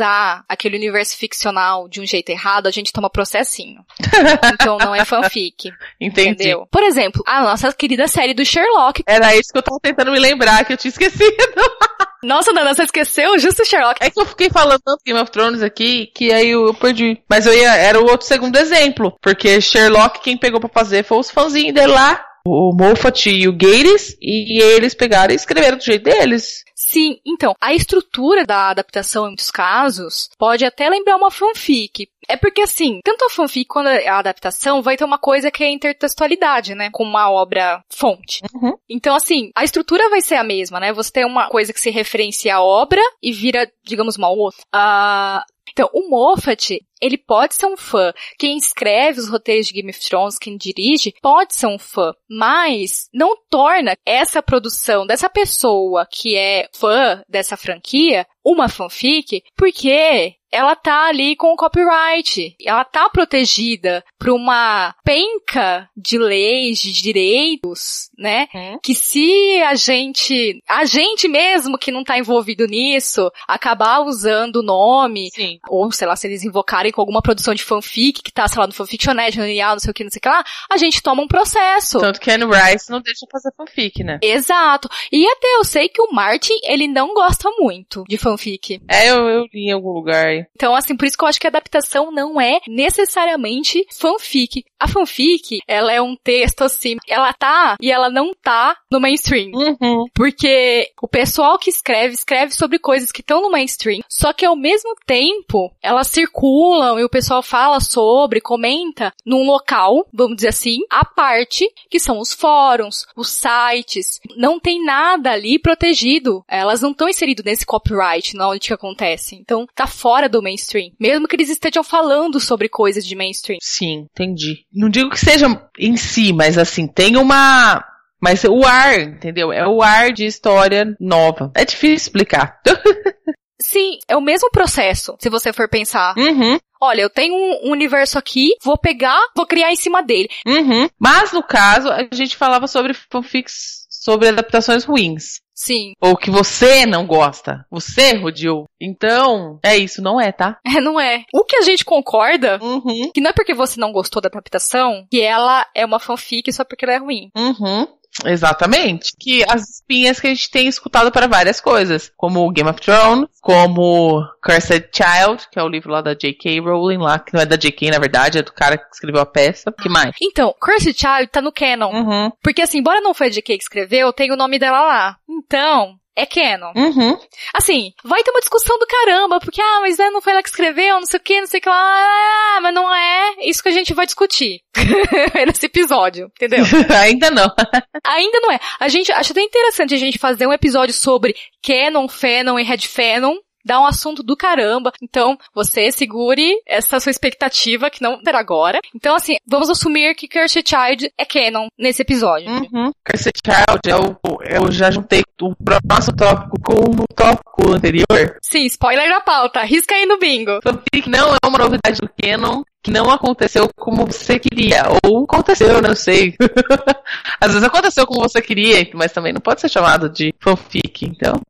aquele 0.48 0.78
universo 0.78 1.18
ficcional 1.18 1.88
de 1.88 2.02
um 2.02 2.06
jeito 2.06 2.30
errado, 2.30 2.68
a 2.68 2.72
gente 2.72 2.92
toma 2.92 3.10
processinho. 3.10 3.86
Então 4.60 4.78
não 4.78 4.96
é 4.96 5.06
fanfic. 5.06 5.72
Entendi. 6.02 6.30
Entendeu? 6.32 6.68
Por 6.72 6.84
exemplo, 6.84 7.24
a 7.28 7.44
nossa 7.44 7.72
querida 7.74 8.08
série 8.08 8.34
do 8.34 8.44
Sherlock. 8.44 9.04
Era 9.08 9.36
isso 9.36 9.52
que 9.52 9.58
eu 9.58 9.64
tava 9.64 9.78
tentando 9.82 10.12
me 10.12 10.20
lembrar, 10.20 10.66
que 10.66 10.74
eu 10.74 10.78
tinha 10.78 10.90
esquecido. 10.90 11.36
Nossa, 12.24 12.52
Nana, 12.52 12.74
você 12.74 12.84
esqueceu? 12.84 13.38
Justo 13.38 13.62
o 13.62 13.66
Sherlock. 13.66 14.04
É 14.04 14.10
que 14.10 14.20
eu 14.20 14.26
fiquei 14.26 14.50
falando 14.50 14.82
tanto 14.84 15.04
Game 15.06 15.20
of 15.20 15.32
Thrones 15.32 15.62
aqui, 15.62 16.08
que 16.08 16.32
aí 16.32 16.50
eu, 16.50 16.68
eu 16.68 16.74
perdi. 16.74 17.22
Mas 17.30 17.46
eu 17.46 17.54
ia, 17.54 17.76
era 17.76 18.00
o 18.00 18.10
outro 18.10 18.26
segundo 18.26 18.58
exemplo. 18.58 19.16
Porque 19.22 19.62
Sherlock, 19.62 20.22
quem 20.22 20.38
pegou 20.38 20.60
pra 20.60 20.70
fazer 20.70 21.04
foi 21.04 21.20
os 21.20 21.30
fãzinhos 21.30 21.74
dele 21.74 21.94
lá. 21.94 22.24
O 22.46 22.74
Moffat 22.74 23.30
e 23.30 23.48
o 23.48 23.52
Gates, 23.52 24.18
e 24.22 24.62
eles 24.62 24.96
pegaram 24.96 25.34
e 25.34 25.36
escreveram 25.36 25.78
do 25.78 25.84
jeito 25.84 26.04
deles. 26.04 26.64
Sim, 26.88 27.20
então, 27.26 27.54
a 27.60 27.74
estrutura 27.74 28.46
da 28.46 28.70
adaptação 28.70 29.26
em 29.26 29.28
muitos 29.28 29.52
casos 29.52 30.30
pode 30.38 30.64
até 30.64 30.88
lembrar 30.90 31.18
uma 31.18 31.30
fanfic. 31.30 32.08
É 32.30 32.38
porque 32.38 32.62
assim, 32.62 33.02
tanto 33.04 33.26
a 33.26 33.30
fanfic 33.30 33.66
quanto 33.66 33.90
a 33.90 34.20
adaptação 34.20 34.82
vai 34.82 34.96
ter 34.96 35.04
uma 35.04 35.18
coisa 35.18 35.52
que 35.52 35.66
é 35.66 35.68
a 35.68 35.72
intertextualidade, 35.72 36.76
né? 36.76 36.90
Com 36.90 37.04
uma 37.04 37.30
obra 37.30 37.84
fonte. 37.90 38.42
Uhum. 38.54 38.78
Então, 38.90 39.16
assim, 39.18 39.52
a 39.54 39.66
estrutura 39.66 40.10
vai 40.10 40.22
ser 40.22 40.36
a 40.36 40.46
mesma, 40.46 40.80
né? 40.80 40.94
Você 40.94 41.12
tem 41.12 41.26
uma 41.26 41.50
coisa 41.50 41.74
que 41.74 41.80
se 41.80 41.90
referencia 41.90 42.56
à 42.56 42.62
obra 42.62 43.02
e 43.22 43.34
vira, 43.34 43.70
digamos, 43.84 44.16
uma 44.16 44.30
outra. 44.30 44.62
Ah, 44.74 45.44
então, 45.78 45.92
o 45.94 46.10
Moffat, 46.10 46.84
ele 47.00 47.20
pode 47.20 47.54
ser 47.54 47.68
um 47.68 47.78
fã. 47.78 48.12
Quem 48.40 48.58
escreve 48.58 49.20
os 49.20 49.30
roteiros 49.30 49.68
de 49.68 49.74
Game 49.74 49.92
of 49.92 50.00
Thrones, 50.00 50.40
quem 50.40 50.58
dirige, 50.58 51.14
pode 51.22 51.54
ser 51.54 51.68
um 51.68 51.78
fã. 51.78 52.16
Mas 52.28 53.08
não 53.14 53.38
torna 53.48 53.96
essa 54.04 54.42
produção 54.42 55.06
dessa 55.06 55.30
pessoa 55.30 56.08
que 56.12 56.36
é 56.36 56.68
fã 56.74 57.22
dessa 57.30 57.56
franquia 57.56 58.26
uma 58.44 58.68
fanfic, 58.68 59.44
porque 59.56 60.37
ela 60.52 60.76
tá 60.76 61.08
ali 61.08 61.36
com 61.36 61.54
o 61.54 61.58
copyright. 61.58 62.56
Ela 62.64 62.84
tá 62.84 63.10
protegida 63.10 64.04
por 64.20 64.30
uma 64.30 64.94
penca 65.04 65.90
de 65.96 66.18
leis, 66.18 66.80
de 66.80 66.92
direitos, 66.92 68.10
né? 68.18 68.48
Uhum. 68.54 68.80
Que 68.82 68.94
se 68.94 69.62
a 69.64 69.76
gente, 69.76 70.62
a 70.68 70.86
gente 70.86 71.28
mesmo 71.28 71.78
que 71.78 71.92
não 71.92 72.04
tá 72.04 72.18
envolvido 72.18 72.66
nisso, 72.66 73.32
acabar 73.48 74.00
usando 74.00 74.58
o 74.58 74.64
nome, 74.64 75.30
Sim. 75.34 75.60
ou 75.70 75.92
sei 75.92 76.08
lá, 76.08 76.16
se 76.16 76.28
eles 76.28 76.44
invocarem 76.44 76.92
com 76.92 77.02
alguma 77.02 77.22
produção 77.22 77.54
de 77.54 77.64
fanfic 77.64 78.22
que 78.22 78.32
tá, 78.32 78.48
sei 78.48 78.60
lá, 78.60 78.68
no 78.68 78.74
Fanfictionet, 78.74 79.38
no 79.38 79.46
Lineal, 79.46 79.74
não 79.74 79.80
sei 79.80 79.92
o 79.92 79.94
que, 79.94 80.04
não 80.04 80.12
sei 80.12 80.20
o 80.20 80.22
que 80.22 80.30
lá, 80.30 80.44
a 80.72 80.78
gente 80.78 81.02
toma 81.02 81.22
um 81.22 81.28
processo. 81.28 82.00
Tanto 82.00 82.20
que 82.20 82.32
Anne 82.32 82.46
Rice 82.46 82.90
não 82.90 83.02
deixa 83.02 83.26
fazer 83.32 83.52
fanfic, 83.56 84.04
né? 84.04 84.20
Exato. 84.22 84.90
E 85.12 85.28
até 85.28 85.48
eu 85.56 85.64
sei 85.64 85.90
que 85.90 86.02
o 86.02 86.12
Martin, 86.12 86.54
ele 86.64 86.88
não 86.88 87.14
gosta 87.14 87.50
muito 87.58 88.04
de 88.08 88.18
fanfic. 88.18 88.82
É, 88.90 89.10
eu, 89.10 89.28
eu 89.28 89.46
li 89.54 89.70
em 89.70 89.72
algum 89.72 89.92
lugar 89.92 90.37
Então, 90.56 90.76
assim, 90.76 90.96
por 90.96 91.06
isso 91.06 91.18
que 91.18 91.24
eu 91.24 91.28
acho 91.28 91.40
que 91.40 91.48
a 91.48 91.50
adaptação 91.50 92.12
não 92.12 92.40
é 92.40 92.60
necessariamente 92.68 93.86
fanfic. 93.92 94.66
A 94.80 94.88
fanfic, 94.88 95.60
ela 95.68 95.92
é 95.92 96.02
um 96.02 96.16
texto 96.16 96.64
assim, 96.64 96.98
ela 97.08 97.34
tá 97.34 97.76
e 97.82 97.92
ela 97.92 98.10
não 98.10 98.34
tá 98.34 98.78
no 98.92 99.00
mainstream. 99.00 99.52
Uhum. 99.54 100.06
Porque 100.14 100.90
o 101.02 101.08
pessoal 101.08 101.58
que 101.58 101.70
escreve, 101.70 102.14
escreve 102.14 102.54
sobre 102.54 102.80
coisas 102.80 103.12
que 103.12 103.22
estão 103.22 103.42
no 103.42 103.52
mainstream. 103.52 104.02
Só 104.10 104.34
que 104.34 104.46
ao 104.46 104.56
mesmo 104.56 104.96
tempo, 105.06 105.72
elas 105.82 106.08
circulam 106.08 107.00
e 107.00 107.04
o 107.04 107.10
pessoal 107.10 107.42
fala 107.42 107.80
sobre, 107.80 108.42
comenta 108.42 109.14
num 109.26 109.46
local, 109.46 110.06
vamos 110.14 110.38
dizer 110.38 110.50
assim, 110.50 110.80
à 110.90 111.04
parte, 111.06 111.70
que 111.90 112.00
são 112.00 112.20
os 112.20 112.34
fóruns, 112.34 113.06
os 113.16 113.30
sites. 113.30 114.20
Não 114.36 114.60
tem 114.60 114.84
nada 114.84 115.32
ali 115.32 115.60
protegido. 115.60 116.44
Elas 116.48 116.82
não 116.82 116.92
estão 116.92 117.10
inseridas 117.10 117.46
nesse 117.46 117.66
copyright, 117.66 118.36
não 118.36 118.52
onde 118.52 118.68
que 118.68 118.74
acontece. 118.74 119.36
Então, 119.36 119.68
tá 119.76 119.88
fora 119.88 120.27
do 120.28 120.42
mainstream. 120.42 120.92
Mesmo 121.00 121.28
que 121.28 121.36
eles 121.36 121.50
estejam 121.50 121.84
falando 121.84 122.40
sobre 122.40 122.70
coisas 122.70 123.06
de 123.06 123.16
mainstream. 123.16 123.58
Sim, 123.62 124.08
entendi. 124.12 124.66
Não 124.74 124.90
digo 124.90 125.10
que 125.10 125.20
seja 125.20 125.48
em 125.78 125.96
si, 125.98 126.34
mas 126.34 126.58
assim, 126.58 126.88
tem 126.88 127.18
uma. 127.18 127.84
Mas 128.20 128.44
o 128.44 128.66
ar, 128.66 129.00
entendeu? 129.00 129.54
É 129.54 129.68
o 129.68 129.82
ar 129.82 130.12
de 130.12 130.26
história 130.26 130.96
nova. 131.00 131.52
É 131.56 131.64
difícil 131.64 131.96
explicar. 131.96 132.60
Sim, 133.60 133.98
é 134.08 134.16
o 134.16 134.22
mesmo 134.22 134.52
processo, 134.52 135.16
se 135.20 135.30
você 135.30 135.52
for 135.52 135.68
pensar. 135.68 136.16
uhum, 136.16 136.60
Olha, 136.80 137.02
eu 137.02 137.10
tenho 137.10 137.34
um 137.34 137.72
universo 137.72 138.18
aqui, 138.20 138.52
vou 138.64 138.78
pegar, 138.78 139.20
vou 139.36 139.48
criar 139.48 139.72
em 139.72 139.76
cima 139.76 140.04
dele. 140.04 140.30
uhum. 140.46 140.88
Mas 141.00 141.32
no 141.34 141.42
caso, 141.42 141.90
a 141.90 142.08
gente 142.14 142.38
falava 142.38 142.68
sobre 142.68 142.94
fanfics, 142.94 143.88
sobre 143.90 144.28
adaptações 144.28 144.84
ruins. 144.84 145.42
Sim. 145.58 145.94
Ou 146.00 146.16
que 146.16 146.30
você 146.30 146.86
não 146.86 147.08
gosta. 147.08 147.66
Você 147.72 148.14
rodeou. 148.16 148.66
Então, 148.80 149.60
é 149.64 149.76
isso, 149.76 150.04
não 150.04 150.22
é, 150.22 150.32
tá? 150.32 150.60
É, 150.66 150.80
não 150.80 151.00
é. 151.00 151.24
O 151.34 151.44
que 151.44 151.56
a 151.56 151.62
gente 151.64 151.84
concorda, 151.84 152.60
Uhum. 152.62 153.12
que 153.12 153.20
não 153.20 153.32
é 153.32 153.34
porque 153.34 153.56
você 153.56 153.80
não 153.80 153.92
gostou 153.92 154.22
da 154.22 154.28
adaptação, 154.28 155.08
que 155.10 155.20
ela 155.20 155.66
é 155.74 155.84
uma 155.84 156.00
fanfic 156.00 156.54
só 156.54 156.64
porque 156.64 156.86
ela 156.86 156.94
é 156.94 156.98
ruim. 156.98 157.32
Uhum. 157.36 157.88
Exatamente. 158.26 159.14
Que 159.20 159.44
as 159.48 159.70
espinhas 159.70 160.20
que 160.20 160.28
a 160.28 160.30
gente 160.30 160.50
tem 160.50 160.68
escutado 160.68 161.12
para 161.12 161.28
várias 161.28 161.62
coisas, 161.62 162.12
como 162.18 162.50
Game 162.52 162.70
of 162.70 162.82
Thrones, 162.82 163.28
como 163.42 164.24
Cursed 164.44 164.90
Child, 164.92 165.48
que 165.52 165.60
é 165.60 165.64
o 165.64 165.68
livro 165.68 165.92
lá 165.92 166.02
da 166.02 166.14
J.K. 166.14 166.60
Rowling 166.62 166.98
lá, 166.98 167.20
que 167.20 167.34
não 167.34 167.42
é 167.42 167.46
da 167.46 167.56
J.K. 167.56 167.92
na 167.92 168.00
verdade, 168.00 168.40
é 168.40 168.44
do 168.44 168.54
cara 168.54 168.78
que 168.78 168.86
escreveu 168.92 169.22
a 169.22 169.26
peça. 169.26 169.72
que 169.72 169.90
mais? 169.90 170.16
Então, 170.22 170.54
Cursed 170.60 170.98
Child 170.98 171.28
tá 171.28 171.42
no 171.42 171.52
canon. 171.52 171.92
Uhum. 171.92 172.32
Porque 172.42 172.62
assim, 172.62 172.80
embora 172.80 173.02
não 173.02 173.14
foi 173.14 173.28
a 173.28 173.30
JK 173.30 173.58
que 173.58 173.64
escreveu, 173.64 174.12
tem 174.14 174.32
o 174.32 174.38
nome 174.38 174.58
dela 174.60 174.82
lá. 174.82 175.18
Então, 175.30 175.96
é 176.18 176.26
canon. 176.26 176.74
Uhum. 176.76 177.18
Assim, 177.54 177.94
vai 178.04 178.24
ter 178.24 178.32
uma 178.32 178.40
discussão 178.40 178.78
do 178.80 178.88
caramba, 178.88 179.40
porque, 179.40 179.62
ah, 179.62 179.80
mas 179.82 180.00
né, 180.00 180.10
não 180.10 180.20
foi 180.20 180.34
ela 180.34 180.42
que 180.42 180.50
escreveu, 180.50 180.96
não 180.96 181.06
sei 181.06 181.20
o 181.20 181.24
que, 181.24 181.40
não 181.40 181.48
sei 181.48 181.60
o 181.60 181.62
que 181.62 181.70
lá, 181.70 181.76
ah, 181.78 182.60
mas 182.62 182.74
não 182.74 182.94
é 182.94 183.36
isso 183.44 183.62
que 183.62 183.70
a 183.70 183.72
gente 183.72 183.94
vai 183.94 184.08
discutir 184.08 184.62
nesse 185.46 185.68
episódio, 185.68 186.26
entendeu? 186.36 186.66
Ainda 187.00 187.30
não. 187.30 187.48
Ainda 188.04 188.40
não 188.40 188.52
é. 188.52 188.60
A 188.80 188.88
gente, 188.88 189.12
acho 189.12 189.32
até 189.32 189.42
interessante 189.42 189.94
a 189.94 189.98
gente 189.98 190.18
fazer 190.18 190.48
um 190.48 190.54
episódio 190.54 190.94
sobre 190.94 191.36
canon, 191.64 192.08
fanon 192.08 192.58
e 192.58 192.64
headfanon, 192.64 193.36
dá 193.68 193.80
um 193.80 193.86
assunto 193.86 194.24
do 194.24 194.36
caramba. 194.36 194.92
Então, 195.04 195.38
você 195.54 195.92
segure 195.92 196.56
essa 196.66 197.00
sua 197.00 197.12
expectativa, 197.12 197.90
que 197.90 198.02
não 198.02 198.22
terá 198.22 198.40
agora. 198.40 198.80
Então, 198.96 199.16
assim, 199.16 199.36
vamos 199.46 199.70
assumir 199.70 200.16
que 200.16 200.28
Cursed 200.28 200.64
Child 200.68 201.12
é 201.18 201.26
canon 201.26 201.68
nesse 201.78 202.02
episódio. 202.02 202.50
Uhum. 202.50 202.92
Cursed 203.06 203.34
Child, 203.46 203.82
eu, 203.86 204.18
eu 204.50 204.72
já 204.72 204.90
juntei 204.90 205.22
o 205.42 205.54
próximo 205.86 206.18
tópico 206.18 206.60
com 206.62 206.92
o 206.92 207.06
tópico 207.16 207.74
anterior. 207.74 208.38
Sim, 208.42 208.66
spoiler 208.66 209.10
da 209.10 209.20
pauta. 209.20 209.62
Risca 209.64 209.94
aí 209.94 210.06
no 210.06 210.18
bingo. 210.18 210.60
Fanfic 210.64 211.10
não 211.10 211.34
é 211.34 211.46
uma 211.46 211.58
novidade 211.58 212.00
do 212.00 212.10
canon, 212.22 212.64
que 212.82 212.92
não 212.92 213.12
aconteceu 213.12 213.70
como 213.76 214.06
você 214.06 214.40
queria. 214.40 214.84
Ou 215.06 215.26
aconteceu, 215.26 215.82
não 215.82 215.94
sei. 215.96 216.36
Às 217.42 217.50
vezes 217.52 217.64
aconteceu 217.64 218.08
como 218.08 218.22
você 218.22 218.42
queria, 218.42 218.90
mas 218.94 219.12
também 219.12 219.34
não 219.34 219.42
pode 219.42 219.60
ser 219.60 219.70
chamado 219.70 220.10
de 220.10 220.34
fanfic, 220.40 221.06
então. 221.06 221.42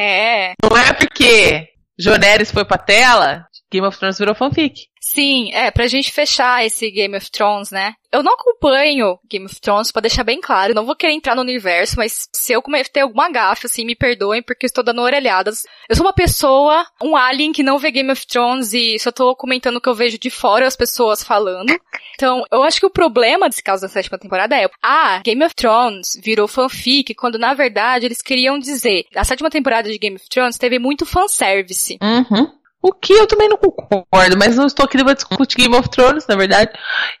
É. 0.00 0.54
Não 0.62 0.74
é 0.76 0.94
porque 0.94 1.68
Joneres 1.98 2.50
foi 2.50 2.64
pra 2.64 2.78
tela, 2.78 3.46
Game 3.70 3.86
of 3.86 3.98
Thrones 3.98 4.18
virou 4.18 4.34
fanfic. 4.34 4.90
Sim, 5.00 5.50
é, 5.54 5.70
pra 5.70 5.86
gente 5.86 6.12
fechar 6.12 6.64
esse 6.64 6.90
Game 6.90 7.16
of 7.16 7.30
Thrones, 7.30 7.70
né? 7.70 7.94
Eu 8.12 8.22
não 8.22 8.34
acompanho 8.34 9.18
Game 9.30 9.46
of 9.46 9.58
Thrones, 9.58 9.90
pra 9.90 10.02
deixar 10.02 10.24
bem 10.24 10.40
claro. 10.40 10.74
Não 10.74 10.84
vou 10.84 10.94
querer 10.94 11.14
entrar 11.14 11.34
no 11.34 11.40
universo, 11.40 11.94
mas 11.96 12.28
se 12.34 12.52
eu 12.52 12.60
cometer 12.60 13.00
alguma 13.00 13.30
gafe, 13.30 13.66
assim, 13.66 13.84
me 13.84 13.96
perdoem, 13.96 14.42
porque 14.42 14.66
eu 14.66 14.68
estou 14.68 14.84
dando 14.84 15.00
orelhadas. 15.00 15.62
Eu 15.88 15.96
sou 15.96 16.04
uma 16.04 16.12
pessoa, 16.12 16.84
um 17.02 17.16
alien 17.16 17.52
que 17.52 17.62
não 17.62 17.78
vê 17.78 17.90
Game 17.90 18.10
of 18.10 18.26
Thrones 18.26 18.74
e 18.74 18.98
só 18.98 19.10
tô 19.10 19.34
comentando 19.34 19.76
o 19.76 19.80
que 19.80 19.88
eu 19.88 19.94
vejo 19.94 20.18
de 20.18 20.28
fora 20.28 20.66
as 20.66 20.76
pessoas 20.76 21.24
falando. 21.24 21.72
Então, 22.14 22.44
eu 22.52 22.62
acho 22.62 22.78
que 22.78 22.86
o 22.86 22.90
problema 22.90 23.48
desse 23.48 23.62
caso 23.62 23.82
da 23.82 23.88
sétima 23.88 24.18
temporada 24.18 24.54
é, 24.54 24.68
ah, 24.82 25.22
Game 25.24 25.42
of 25.42 25.54
Thrones 25.54 26.20
virou 26.22 26.46
fanfic, 26.46 27.14
quando 27.14 27.38
na 27.38 27.54
verdade 27.54 28.04
eles 28.04 28.20
queriam 28.20 28.58
dizer, 28.58 29.06
a 29.16 29.24
sétima 29.24 29.48
temporada 29.48 29.90
de 29.90 29.96
Game 29.96 30.16
of 30.16 30.28
Thrones 30.28 30.58
teve 30.58 30.78
muito 30.78 31.06
fanservice. 31.06 31.98
Uhum. 32.02 32.59
O 32.82 32.92
que 32.94 33.12
eu 33.12 33.26
também 33.26 33.48
não 33.48 33.58
concordo, 33.58 34.36
mas 34.38 34.56
não 34.56 34.66
estou 34.66 34.84
aqui 34.86 35.02
pra 35.04 35.12
discutir 35.12 35.56
Game 35.58 35.74
of 35.76 35.88
Thrones, 35.90 36.26
na 36.26 36.34
verdade. 36.34 36.70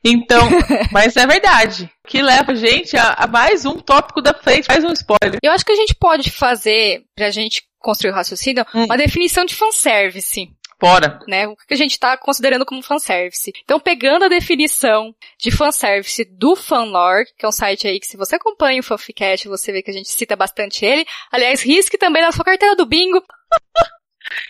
Então, 0.02 0.40
mas 0.90 1.16
é 1.16 1.26
verdade. 1.26 1.90
Que 2.06 2.22
leva 2.22 2.52
a 2.52 2.54
gente 2.54 2.96
a, 2.96 3.12
a 3.12 3.26
mais 3.26 3.66
um 3.66 3.78
tópico 3.78 4.22
da 4.22 4.32
frente, 4.32 4.68
mais 4.68 4.82
um 4.84 4.92
spoiler. 4.92 5.38
Eu 5.42 5.52
acho 5.52 5.64
que 5.64 5.72
a 5.72 5.76
gente 5.76 5.94
pode 5.94 6.30
fazer, 6.30 7.02
pra 7.14 7.30
gente 7.30 7.62
construir 7.78 8.10
o 8.10 8.14
raciocínio, 8.14 8.64
Hum. 8.74 8.84
uma 8.84 8.96
definição 8.96 9.44
de 9.44 9.54
fanservice. 9.54 10.48
Bora. 10.80 11.18
né? 11.28 11.46
O 11.46 11.54
que 11.54 11.74
a 11.74 11.76
gente 11.76 11.98
tá 11.98 12.16
considerando 12.16 12.64
como 12.64 12.82
fanservice. 12.82 13.52
Então, 13.62 13.78
pegando 13.78 14.24
a 14.24 14.28
definição 14.28 15.14
de 15.38 15.50
fanservice 15.50 16.24
do 16.24 16.56
Fanlore, 16.56 17.26
que 17.38 17.44
é 17.44 17.48
um 17.48 17.52
site 17.52 17.86
aí 17.86 18.00
que 18.00 18.06
se 18.06 18.16
você 18.16 18.36
acompanha 18.36 18.80
o 18.80 18.82
Fanficast, 18.82 19.46
você 19.46 19.72
vê 19.72 19.82
que 19.82 19.90
a 19.90 19.94
gente 19.94 20.08
cita 20.08 20.34
bastante 20.36 20.86
ele. 20.86 21.04
Aliás, 21.30 21.60
risque 21.60 21.98
também 21.98 22.22
na 22.22 22.32
sua 22.32 22.46
carteira 22.46 22.74
do 22.74 22.86
bingo. 22.86 23.20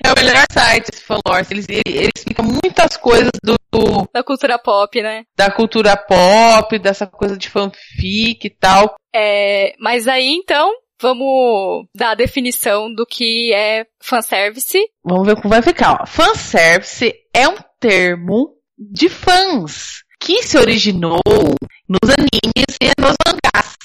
É 0.04 0.12
o 0.12 0.14
melhor 0.16 0.44
site, 0.52 0.88
esse 0.92 1.02
fanlore. 1.02 1.46
Eles, 1.50 1.66
eles 1.68 2.10
explicam 2.16 2.44
muitas 2.44 2.96
coisas 2.96 3.30
do, 3.42 3.54
do- 3.72 4.08
Da 4.12 4.22
cultura 4.22 4.58
pop, 4.58 5.00
né? 5.02 5.24
da 5.36 5.50
cultura 5.50 5.96
pop, 5.96 6.78
dessa 6.78 7.06
coisa 7.06 7.36
de 7.36 7.48
fanfic 7.48 8.44
e 8.46 8.50
tal. 8.50 8.94
É, 9.14 9.74
mas 9.78 10.06
aí, 10.08 10.28
então, 10.34 10.70
vamos 11.00 11.86
dar 11.94 12.10
a 12.10 12.14
definição 12.14 12.92
do 12.94 13.06
que 13.06 13.52
é 13.54 13.84
fanservice. 14.02 14.78
Vamos 15.04 15.26
ver 15.26 15.36
como 15.36 15.48
vai 15.48 15.62
ficar. 15.62 15.98
Ó. 16.02 16.06
Fanservice 16.06 17.12
é 17.34 17.48
um 17.48 17.56
termo 17.78 18.54
de 18.78 19.08
fãs 19.08 20.02
que 20.20 20.42
se 20.42 20.58
originou 20.58 21.20
nos 21.88 22.10
animes 22.10 22.76
e 22.80 22.90
nos 23.00 23.14
mangás. 23.26 23.76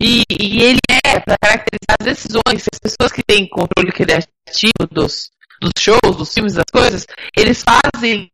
E, 0.00 0.22
e 0.30 0.62
ele 0.62 0.80
é 0.90 1.20
para 1.20 1.36
caracterizar 1.38 1.96
as 2.00 2.06
decisões. 2.06 2.68
As 2.72 2.78
pessoas 2.78 3.12
que 3.12 3.22
têm 3.22 3.48
controle 3.48 3.92
criativo 3.92 4.86
dos, 4.90 5.30
dos 5.60 5.72
shows, 5.78 6.16
dos 6.16 6.32
filmes, 6.32 6.54
das 6.54 6.64
coisas, 6.72 7.06
eles 7.36 7.62
fazem 7.62 8.30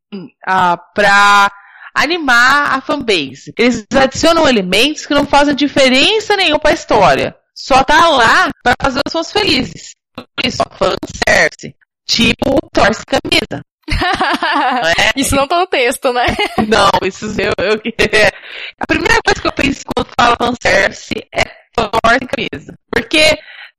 ah, 0.46 0.76
para 0.94 1.52
animar 1.94 2.76
a 2.76 2.80
fanbase. 2.80 3.52
Eles 3.58 3.86
adicionam 3.94 4.48
elementos 4.48 5.06
que 5.06 5.14
não 5.14 5.26
fazem 5.26 5.54
diferença 5.54 6.36
nenhuma 6.36 6.58
para 6.58 6.70
a 6.70 6.74
história. 6.74 7.36
Só 7.54 7.82
tá 7.82 8.08
lá 8.08 8.50
para 8.62 8.74
fazer 8.80 9.00
os 9.06 9.12
fãs 9.12 9.32
felizes. 9.32 9.90
Por 10.14 10.24
isso, 10.44 10.62
fanservice. 10.76 11.74
Tipo, 12.06 12.58
torce 12.72 13.02
camisa. 13.04 13.62
Não 13.88 14.88
é? 14.88 14.94
Isso 15.16 15.34
não 15.34 15.46
tá 15.46 15.58
no 15.58 15.66
texto, 15.66 16.12
né? 16.12 16.26
Não, 16.66 16.90
isso 17.06 17.26
eu, 17.40 17.52
eu 17.58 17.74
A 18.80 18.86
primeira 18.86 19.20
coisa 19.24 19.40
que 19.40 19.46
eu 19.46 19.52
penso 19.52 19.82
quando 19.94 20.08
falo 20.18 20.36
fanservice 20.38 21.14
é 21.34 21.44
torce 21.74 22.26
camisa. 22.26 22.74
Porque 22.90 23.38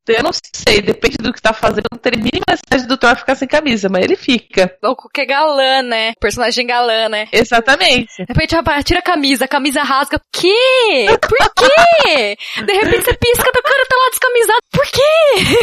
eu 0.10 0.24
não 0.24 0.32
sei, 0.34 0.82
depende 0.82 1.18
do 1.18 1.32
que 1.32 1.42
tá 1.42 1.54
fazendo, 1.54 1.86
não 1.92 2.00
tem 2.00 2.14
a 2.14 2.52
necessidade 2.52 2.88
do 2.88 2.98
Thor 2.98 3.16
ficar 3.16 3.36
sem 3.36 3.48
camisa, 3.48 3.90
mas 3.90 4.04
ele 4.04 4.16
fica. 4.16 4.76
Ou 4.82 4.96
qualquer 4.96 5.26
galã, 5.26 5.84
né? 5.84 6.14
Personagem 6.20 6.66
galã, 6.66 7.08
né? 7.08 7.28
Exatamente. 7.32 8.12
De 8.18 8.26
repente, 8.28 8.56
rapaz, 8.56 8.84
tira 8.84 9.00
a 9.00 9.04
camisa, 9.04 9.46
a 9.46 9.48
camisa 9.48 9.84
rasga. 9.84 10.20
Que? 10.34 11.06
Por 11.06 11.54
quê? 11.54 12.36
De 12.66 12.74
repente 12.74 13.04
você 13.04 13.14
pisca, 13.18 13.50
o 13.50 13.64
cara 13.64 13.86
tá 13.88 13.96
lá 13.96 14.10
descamisado. 14.10 14.60
Por 14.72 14.86
quê? 14.88 15.59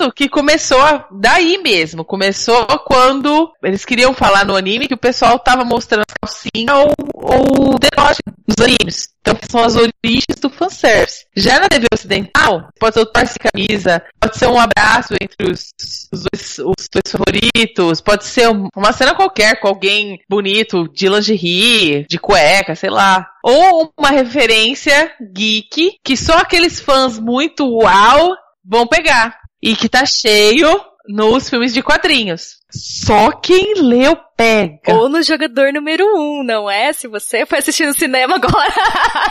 Tanto 0.00 0.14
que 0.14 0.30
começou 0.30 0.78
daí 1.10 1.58
mesmo. 1.58 2.02
Começou 2.06 2.66
quando 2.86 3.52
eles 3.62 3.84
queriam 3.84 4.14
falar 4.14 4.46
no 4.46 4.56
anime 4.56 4.88
que 4.88 4.94
o 4.94 4.98
pessoal 4.98 5.38
tava 5.38 5.62
mostrando 5.62 6.04
as 6.08 6.14
calcinhas 6.18 6.74
ou, 6.74 6.94
ou 7.12 7.78
decote 7.78 8.20
animes. 8.62 9.08
Então 9.20 9.36
são 9.50 9.62
as 9.62 9.76
origens 9.76 10.40
do 10.40 10.48
fanservice. 10.48 11.26
Já 11.36 11.60
na 11.60 11.68
TV 11.68 11.86
ocidental, 11.92 12.68
pode 12.78 12.94
ser 12.94 13.00
o 13.00 13.06
torce 13.06 13.38
camisa, 13.38 14.02
pode 14.18 14.38
ser 14.38 14.46
um 14.48 14.58
abraço 14.58 15.14
entre 15.20 15.52
os, 15.52 15.68
os, 16.12 16.22
dois, 16.32 16.58
os 16.58 16.88
dois 16.90 17.12
favoritos, 17.12 18.00
pode 18.00 18.24
ser 18.24 18.48
um- 18.48 18.68
uma 18.74 18.92
cena 18.92 19.14
qualquer 19.14 19.60
com 19.60 19.68
alguém 19.68 20.18
bonito, 20.28 20.88
de 20.94 21.08
lingerie, 21.08 22.06
de 22.08 22.18
cueca, 22.18 22.74
sei 22.74 22.88
lá. 22.90 23.26
Ou 23.44 23.92
uma 23.98 24.10
referência 24.10 25.12
geek 25.34 25.96
que 26.02 26.16
só 26.16 26.38
aqueles 26.38 26.80
fãs 26.80 27.18
muito 27.18 27.66
uau 27.66 28.30
vão 28.64 28.86
pegar. 28.86 29.39
E 29.62 29.76
que 29.76 29.88
tá 29.88 30.04
cheio 30.06 30.80
nos 31.08 31.48
filmes 31.48 31.74
de 31.74 31.82
quadrinhos. 31.82 32.58
Só 32.70 33.32
quem 33.32 33.74
leu 33.74 34.16
pega. 34.36 34.94
Ou 34.94 35.08
no 35.08 35.22
jogador 35.22 35.72
número 35.72 36.04
um, 36.16 36.42
não 36.42 36.70
é? 36.70 36.92
Se 36.92 37.08
você 37.08 37.44
foi 37.44 37.58
assistir 37.58 37.86
no 37.86 37.94
cinema 37.94 38.36
agora. 38.36 38.74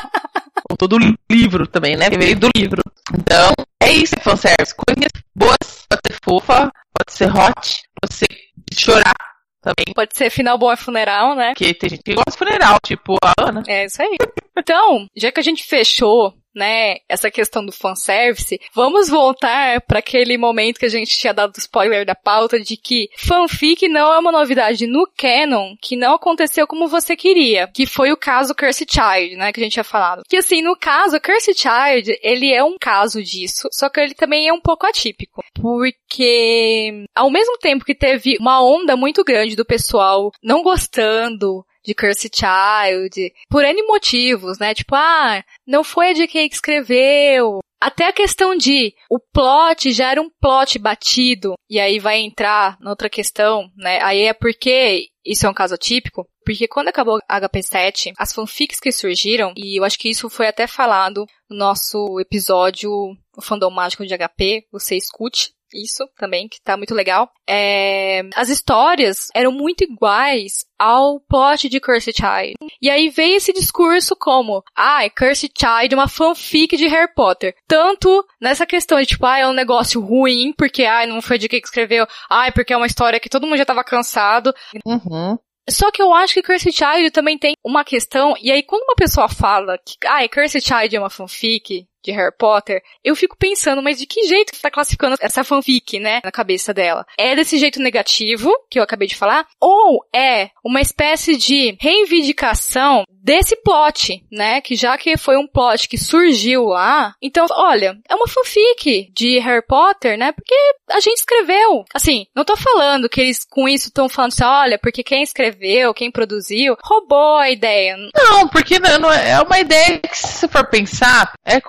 Ou 0.70 0.78
todo 0.78 0.98
livro 1.30 1.66
também, 1.68 1.96
né? 1.96 2.10
Veio 2.10 2.38
do 2.38 2.50
livro. 2.56 2.82
Então, 3.18 3.54
é 3.82 3.92
isso, 3.92 4.16
é 4.18 4.22
fanservice. 4.22 4.76
Coisas 4.76 5.12
boas, 5.36 5.86
pode 5.90 6.02
ser 6.08 6.20
fofa, 6.24 6.72
pode 6.94 7.18
ser 7.18 7.30
hot, 7.30 7.82
pode 8.02 8.14
ser 8.14 8.28
chorar 8.74 9.16
também. 9.62 9.94
Pode 9.96 10.16
ser 10.16 10.30
final 10.30 10.58
bom 10.58 10.72
é 10.72 10.76
funeral, 10.76 11.36
né? 11.36 11.50
Porque 11.50 11.74
tem 11.74 11.90
gente 11.90 12.04
que 12.04 12.14
gosta 12.14 12.32
de 12.32 12.38
funeral, 12.38 12.78
tipo 12.86 13.18
a 13.24 13.34
Ana. 13.40 13.64
É 13.68 13.86
isso 13.86 14.02
aí. 14.02 14.18
Então, 14.58 15.08
já 15.16 15.32
que 15.32 15.40
a 15.40 15.44
gente 15.44 15.64
fechou 15.64 16.34
né, 16.56 16.98
essa 17.08 17.30
questão 17.30 17.66
do 17.66 17.72
fanservice, 17.72 18.60
vamos 18.74 19.10
voltar 19.10 19.82
para 19.82 20.00
aquele 20.00 20.38
momento 20.38 20.80
que 20.80 20.86
a 20.86 20.90
gente 20.90 21.18
tinha 21.18 21.34
dado 21.34 21.58
spoiler 21.58 22.06
da 22.06 22.16
pauta 22.16 22.60
de 22.60 22.76
que 22.76 23.10
fanfic 23.18 23.88
não 23.88 24.12
é 24.12 24.20
uma 24.20 24.32
novidade 24.32 24.88
no 24.88 25.08
canon 25.18 25.76
que 25.82 25.96
não 25.96 26.16
aconteceu 26.16 26.68
como 26.68 26.88
você 26.88 27.16
queria, 27.16 27.68
que 27.68 27.86
foi 27.86 28.12
o 28.12 28.18
caso 28.18 28.56
Curse 28.56 28.86
Child, 28.90 29.36
né, 29.36 29.52
que 29.52 29.60
a 29.60 29.64
gente 29.64 29.74
tinha 29.74 29.84
falado. 29.84 30.24
Que 30.28 30.38
assim, 30.38 30.62
no 30.62 30.76
caso 30.76 31.20
Curse 31.20 31.54
Child, 31.54 32.20
ele 32.22 32.54
é 32.54 32.64
um 32.64 32.78
caso 32.80 33.24
disso, 33.24 33.68
só 33.72 33.90
que 33.90 34.00
ele 34.00 34.14
também 34.14 34.48
é 34.48 34.54
um 34.54 34.62
pouco 34.62 34.86
atípico, 34.86 35.44
porque 35.56 37.06
ao 37.16 37.30
mesmo 37.30 37.58
tempo 37.58 37.86
que 37.86 37.96
teve 37.96 38.38
uma 38.40 38.64
onda 38.64 38.96
muito 38.96 39.24
grande 39.24 39.56
do 39.56 39.66
pessoal 39.66 40.32
não 40.44 40.64
gostando 40.64 41.64
de 41.90 41.96
Curse 41.96 42.30
Child, 42.32 43.34
por 43.50 43.66
N 43.66 43.82
motivos, 43.88 44.60
né? 44.60 44.76
Tipo, 44.76 44.96
ah, 44.96 45.44
não 45.66 45.84
foi 45.84 46.12
a 46.12 46.14
J.K. 46.14 46.48
que 46.48 46.56
escreveu. 46.56 47.60
Até 47.82 48.08
a 48.08 48.14
questão 48.14 48.56
de 48.56 48.94
o 49.10 49.20
plot 49.20 49.92
já 49.92 50.12
era 50.12 50.22
um 50.22 50.30
plot 50.30 50.78
batido, 50.78 51.54
e 51.70 51.80
aí 51.80 51.98
vai 51.98 52.20
entrar 52.20 52.78
noutra 52.80 53.10
questão, 53.10 53.72
né? 53.76 54.00
Aí 54.04 54.24
é 54.24 54.34
porque 54.34 55.08
isso 55.26 55.48
é 55.48 55.50
um 55.50 55.54
caso 55.54 55.78
típico, 55.78 56.28
porque 56.46 56.68
quando 56.68 56.90
acabou 56.90 57.20
HP7, 57.32 58.14
as 58.18 58.34
fanfics 58.34 58.80
que 58.80 58.92
surgiram, 58.92 59.54
e 59.56 59.80
eu 59.80 59.84
acho 59.84 59.98
que 59.98 60.10
isso 60.10 60.30
foi 60.30 60.48
até 60.48 60.68
falado 60.68 61.26
no 61.50 61.58
nosso 61.58 62.20
episódio 62.20 62.92
O 63.36 63.42
Fandom 63.42 63.72
Mágico 63.72 64.06
de 64.06 64.16
HP, 64.16 64.66
você 64.72 64.96
escute, 64.96 65.52
isso 65.74 66.08
também, 66.18 66.48
que 66.48 66.62
tá 66.62 66.78
muito 66.78 66.94
legal. 66.94 67.30
É, 67.48 68.22
as 68.36 68.50
histórias 68.50 69.28
eram 69.34 69.52
muito 69.52 69.84
iguais 69.84 70.66
ao 70.78 71.20
plot 71.20 71.68
de 71.68 71.80
Cursed 71.80 72.16
Child. 72.16 72.56
E 72.82 72.90
aí 72.90 73.10
veio 73.10 73.36
esse 73.36 73.52
discurso 73.52 74.16
como, 74.16 74.64
ah, 74.76 75.10
Cursed 75.10 75.52
Child 75.58 75.94
é 75.94 75.98
uma 75.98 76.08
fanfic 76.08 76.78
de 76.78 76.88
Harry 76.88 77.14
Potter. 77.14 77.54
Tanto 77.68 78.26
nessa 78.42 78.66
questão 78.66 79.00
de, 79.00 79.06
tipo, 79.06 79.26
ah, 79.26 79.40
é 79.40 79.48
um 79.48 79.54
negócio 79.54 80.02
ruim, 80.02 80.54
porque, 80.58 80.86
ah, 80.86 81.06
não 81.06 81.22
foi 81.22 81.38
de 81.38 81.50
quem 81.50 81.60
escreveu, 81.60 82.08
ah, 82.30 82.52
porque 82.52 82.74
é 82.74 82.78
uma 82.78 82.88
história 82.88 83.20
que 83.20 83.30
todo 83.30 83.46
mundo 83.46 83.58
já 83.58 83.66
tava 83.66 83.84
cansado. 83.84 84.54
Uhum. 84.86 85.38
Só 85.70 85.92
que 85.92 86.02
eu 86.02 86.14
acho 86.14 86.34
que 86.34 86.42
Cursed 86.42 86.76
Child 86.76 87.12
também 87.12 87.38
tem 87.38 87.54
uma 87.64 87.84
questão, 87.84 88.34
e 88.42 88.52
aí 88.52 88.64
quando 88.64 88.84
uma 88.84 88.96
pessoa 88.96 89.30
fala 89.30 89.78
que, 89.78 89.96
ah, 90.08 90.28
Cursed 90.28 90.62
Child 90.66 90.96
é 90.96 91.00
uma 91.00 91.10
fanfic, 91.10 91.86
de 92.04 92.12
Harry 92.12 92.36
Potter, 92.38 92.82
eu 93.04 93.16
fico 93.16 93.38
pensando, 93.38 93.82
mas 93.82 93.98
de 93.98 94.06
que 94.06 94.28
jeito 94.28 94.54
que 94.54 94.62
tá 94.62 94.72
classificando 94.72 95.16
essa 95.20 95.44
fanfic, 95.44 96.00
né, 96.00 96.22
na 96.24 96.32
cabeça 96.32 96.74
dela? 96.74 97.06
É 97.18 97.36
desse 97.36 97.58
jeito 97.58 97.80
negativo, 97.80 98.52
que 98.70 98.80
eu 98.80 98.84
acabei 98.84 99.08
de 99.08 99.16
falar, 99.16 99.46
ou 99.60 100.06
é 100.14 100.50
uma 100.64 100.82
espécie 100.82 101.38
de 101.38 101.78
reivindicação 101.80 103.04
desse 103.22 103.56
plot, 103.58 104.26
né, 104.32 104.62
que 104.62 104.76
já 104.76 104.98
que 104.98 105.18
foi 105.18 105.38
um 105.38 105.48
plot 105.48 105.88
que 105.88 105.98
surgiu 105.98 106.66
lá, 106.66 107.14
então, 107.22 107.46
olha, 107.52 107.98
é 108.08 108.16
uma 108.16 108.28
fanfic 108.28 109.12
de 109.14 109.40
Harry 109.40 109.66
Potter, 109.66 110.18
né, 110.18 110.32
porque 110.32 110.56
a 110.90 111.00
gente 111.00 111.18
escreveu. 111.18 111.84
Assim, 111.94 112.26
não 112.36 112.46
tô 112.46 112.56
falando 112.56 113.10
que 113.10 113.22
eles 113.22 113.46
com 113.50 113.68
isso 113.68 113.88
estão 113.88 114.08
falando 114.10 114.32
assim, 114.32 114.44
olha, 114.44 114.80
porque 114.80 115.04
quem 115.04 115.22
escreveu, 115.24 115.94
quem 115.94 116.12
produziu, 116.12 116.78
roubou 116.84 117.38
a 117.38 117.50
ideia. 117.50 117.96
Não, 118.16 118.48
porque 118.48 118.80
não, 118.80 119.00
não 119.00 119.12
é, 119.12 119.32
é 119.32 119.42
uma 119.42 119.60
ideia 119.60 120.00
que 120.00 120.18
se 120.18 120.48
for 120.48 120.66
pensar, 120.68 121.34
é 121.46 121.60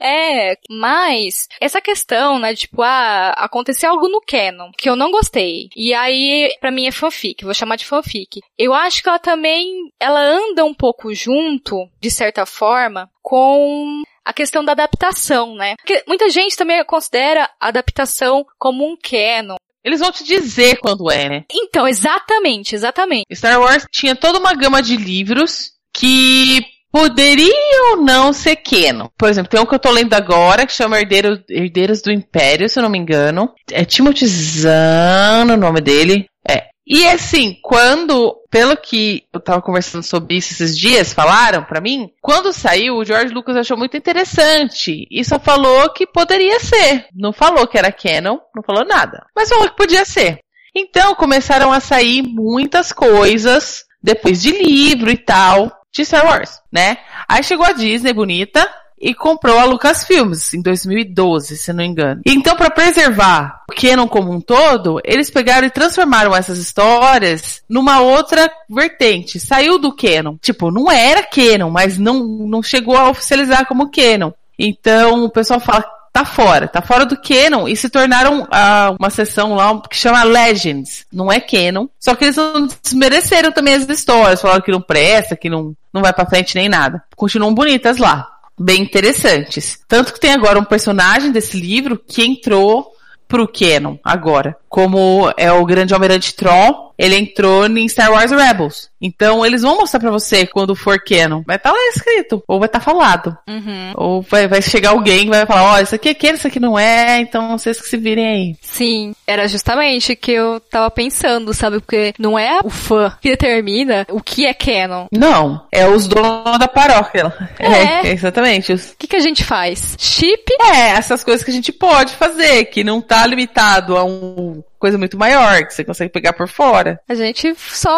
é, 0.00 0.56
mas 0.70 1.48
essa 1.60 1.80
questão, 1.80 2.38
né, 2.38 2.52
de, 2.52 2.60
tipo, 2.60 2.82
ah, 2.82 3.30
aconteceu 3.36 3.90
algo 3.90 4.08
no 4.08 4.20
canon 4.20 4.70
que 4.76 4.88
eu 4.88 4.96
não 4.96 5.10
gostei. 5.10 5.68
E 5.76 5.94
aí, 5.94 6.54
para 6.60 6.70
mim 6.70 6.86
é 6.86 6.92
fanfic, 6.92 7.44
vou 7.44 7.54
chamar 7.54 7.76
de 7.76 7.86
fanfic. 7.86 8.40
Eu 8.58 8.74
acho 8.74 9.02
que 9.02 9.08
ela 9.08 9.18
também, 9.18 9.92
ela 10.00 10.20
anda 10.20 10.64
um 10.64 10.74
pouco 10.74 11.14
junto, 11.14 11.88
de 12.00 12.10
certa 12.10 12.44
forma, 12.46 13.08
com 13.22 14.02
a 14.24 14.32
questão 14.32 14.64
da 14.64 14.72
adaptação, 14.72 15.54
né? 15.54 15.76
Porque 15.76 16.02
muita 16.06 16.28
gente 16.30 16.56
também 16.56 16.84
considera 16.84 17.50
a 17.60 17.68
adaptação 17.68 18.44
como 18.58 18.84
um 18.84 18.96
canon. 18.96 19.56
Eles 19.84 20.00
vão 20.00 20.12
te 20.12 20.22
dizer 20.22 20.78
quando 20.78 21.10
é, 21.10 21.28
né? 21.28 21.44
Então, 21.52 21.88
exatamente, 21.88 22.74
exatamente. 22.74 23.26
Star 23.34 23.60
Wars 23.60 23.84
tinha 23.90 24.14
toda 24.14 24.38
uma 24.38 24.54
gama 24.54 24.80
de 24.80 24.96
livros 24.96 25.72
que 25.92 26.64
Poderia 26.92 27.90
ou 27.92 28.02
não 28.02 28.34
ser 28.34 28.56
Keno. 28.56 29.10
Por 29.16 29.30
exemplo, 29.30 29.48
tem 29.48 29.58
um 29.58 29.64
que 29.64 29.74
eu 29.74 29.78
tô 29.78 29.90
lendo 29.90 30.12
agora 30.12 30.66
que 30.66 30.74
chama 30.74 31.00
Herdeiro, 31.00 31.42
Herdeiros 31.48 32.02
do 32.02 32.12
Império, 32.12 32.68
se 32.68 32.78
eu 32.78 32.82
não 32.82 32.90
me 32.90 32.98
engano. 32.98 33.50
É 33.70 33.82
Timothy 33.82 34.26
Zahn 34.26 35.54
o 35.54 35.56
nome 35.56 35.80
dele. 35.80 36.26
É. 36.46 36.66
E 36.86 37.08
assim, 37.08 37.56
quando, 37.62 38.36
pelo 38.50 38.76
que 38.76 39.22
eu 39.32 39.40
tava 39.40 39.62
conversando 39.62 40.02
sobre 40.02 40.36
isso 40.36 40.52
esses 40.52 40.76
dias, 40.76 41.14
falaram 41.14 41.64
para 41.64 41.80
mim, 41.80 42.10
quando 42.20 42.52
saiu, 42.52 42.96
o 42.96 43.04
George 43.04 43.32
Lucas 43.32 43.56
achou 43.56 43.78
muito 43.78 43.96
interessante 43.96 45.06
e 45.10 45.24
só 45.24 45.38
falou 45.38 45.88
que 45.94 46.06
poderia 46.06 46.60
ser. 46.60 47.06
Não 47.14 47.32
falou 47.32 47.66
que 47.66 47.78
era 47.78 47.90
canon, 47.90 48.36
não 48.54 48.62
falou 48.62 48.84
nada. 48.84 49.24
Mas 49.34 49.48
falou 49.48 49.70
que 49.70 49.76
podia 49.76 50.04
ser. 50.04 50.40
Então 50.74 51.14
começaram 51.14 51.72
a 51.72 51.80
sair 51.80 52.22
muitas 52.22 52.92
coisas 52.92 53.84
depois 54.02 54.42
de 54.42 54.50
livro 54.50 55.10
e 55.10 55.16
tal 55.16 55.81
de 55.92 56.04
Star 56.04 56.24
Wars, 56.24 56.60
né? 56.72 56.98
Aí 57.28 57.42
chegou 57.42 57.66
a 57.66 57.72
Disney 57.72 58.12
bonita 58.12 58.68
e 58.98 59.12
comprou 59.12 59.58
a 59.58 59.64
Lucasfilms 59.64 60.54
em 60.54 60.62
2012, 60.62 61.56
se 61.56 61.72
não 61.72 61.78
me 61.78 61.86
engano. 61.86 62.22
Então, 62.24 62.54
para 62.56 62.70
preservar 62.70 63.62
o 63.68 63.74
canon 63.74 64.06
como 64.06 64.32
um 64.32 64.40
todo, 64.40 65.00
eles 65.04 65.28
pegaram 65.28 65.66
e 65.66 65.70
transformaram 65.70 66.34
essas 66.34 66.58
histórias 66.58 67.62
numa 67.68 68.00
outra 68.00 68.50
vertente. 68.70 69.40
Saiu 69.40 69.76
do 69.78 69.94
canon. 69.94 70.36
Tipo, 70.40 70.70
não 70.70 70.90
era 70.90 71.24
canon, 71.24 71.68
mas 71.68 71.98
não, 71.98 72.22
não 72.22 72.62
chegou 72.62 72.96
a 72.96 73.10
oficializar 73.10 73.66
como 73.66 73.90
canon. 73.90 74.30
Então, 74.56 75.24
o 75.24 75.30
pessoal 75.30 75.58
fala 75.58 75.84
tá 76.12 76.24
fora, 76.24 76.68
tá 76.68 76.82
fora 76.82 77.06
do 77.06 77.16
canon 77.16 77.66
e 77.66 77.74
se 77.74 77.88
tornaram 77.88 78.42
uh, 78.42 78.96
uma 78.98 79.08
seção 79.08 79.54
lá 79.54 79.80
que 79.80 79.96
chama 79.96 80.22
Legends. 80.22 81.06
Não 81.12 81.32
é 81.32 81.40
canon, 81.40 81.86
só 81.98 82.14
que 82.14 82.26
eles 82.26 82.36
não 82.36 82.68
desmereceram 82.82 83.50
também 83.50 83.74
as 83.74 83.88
histórias, 83.88 84.40
falaram 84.40 84.60
que 84.60 84.70
não 84.70 84.80
presta, 84.80 85.36
que 85.36 85.48
não, 85.48 85.74
não 85.92 86.02
vai 86.02 86.12
pra 86.12 86.26
frente 86.26 86.54
nem 86.54 86.68
nada. 86.68 87.02
Continuam 87.16 87.54
bonitas 87.54 87.96
lá, 87.96 88.28
bem 88.58 88.82
interessantes. 88.82 89.80
Tanto 89.88 90.12
que 90.12 90.20
tem 90.20 90.32
agora 90.32 90.58
um 90.58 90.64
personagem 90.64 91.32
desse 91.32 91.58
livro 91.58 91.98
que 91.98 92.22
entrou 92.22 92.92
pro 93.26 93.48
canon 93.48 93.96
agora, 94.04 94.54
como 94.68 95.32
é 95.38 95.50
o 95.50 95.64
grande 95.64 95.94
almirante 95.94 96.34
Tron, 96.34 96.91
ele 97.02 97.16
entrou 97.16 97.66
em 97.66 97.88
Star 97.88 98.12
Wars 98.12 98.30
Rebels. 98.30 98.88
Então 99.00 99.44
eles 99.44 99.62
vão 99.62 99.76
mostrar 99.76 99.98
para 99.98 100.12
você 100.12 100.46
quando 100.46 100.76
for 100.76 101.02
canon. 101.02 101.42
Vai 101.44 101.56
estar 101.56 101.70
tá 101.70 101.76
lá 101.76 101.88
escrito, 101.88 102.40
ou 102.46 102.60
vai 102.60 102.68
estar 102.68 102.78
tá 102.78 102.84
falado. 102.84 103.36
Uhum. 103.48 103.92
Ou 103.96 104.22
vai, 104.22 104.46
vai 104.46 104.62
chegar 104.62 104.90
alguém 104.90 105.24
que 105.24 105.30
vai 105.30 105.44
falar, 105.44 105.64
ó, 105.64 105.74
oh, 105.74 105.78
isso 105.80 105.96
aqui 105.96 106.10
é 106.10 106.14
canon, 106.14 106.34
isso 106.34 106.46
aqui 106.46 106.60
não 106.60 106.78
é, 106.78 107.18
então 107.18 107.58
vocês 107.58 107.80
que 107.80 107.88
se 107.88 107.96
virem 107.96 108.26
aí. 108.26 108.56
Sim, 108.60 109.12
era 109.26 109.48
justamente 109.48 110.12
o 110.12 110.16
que 110.16 110.30
eu 110.30 110.60
tava 110.60 110.88
pensando, 110.92 111.52
sabe? 111.52 111.80
Porque 111.80 112.14
não 112.20 112.38
é 112.38 112.60
o 112.62 112.70
fã 112.70 113.12
que 113.20 113.30
determina 113.30 114.06
o 114.08 114.20
que 114.20 114.46
é 114.46 114.54
canon. 114.54 115.06
Não, 115.10 115.66
é 115.72 115.84
os 115.84 116.06
donos 116.06 116.56
da 116.56 116.68
paróquia. 116.68 117.34
É, 117.58 118.06
é 118.06 118.12
exatamente. 118.12 118.74
O 118.74 118.78
que, 118.96 119.08
que 119.08 119.16
a 119.16 119.20
gente 119.20 119.42
faz? 119.42 119.96
Chip? 119.98 120.44
É, 120.72 120.90
essas 120.90 121.24
coisas 121.24 121.42
que 121.42 121.50
a 121.50 121.54
gente 121.54 121.72
pode 121.72 122.14
fazer, 122.14 122.66
que 122.66 122.84
não 122.84 123.00
tá 123.00 123.26
limitado 123.26 123.96
a 123.96 124.04
um 124.04 124.62
coisa 124.82 124.98
muito 124.98 125.16
maior, 125.16 125.64
que 125.64 125.72
você 125.72 125.84
consegue 125.84 126.10
pegar 126.10 126.32
por 126.32 126.48
fora. 126.48 127.00
A 127.08 127.14
gente 127.14 127.54
só 127.56 127.88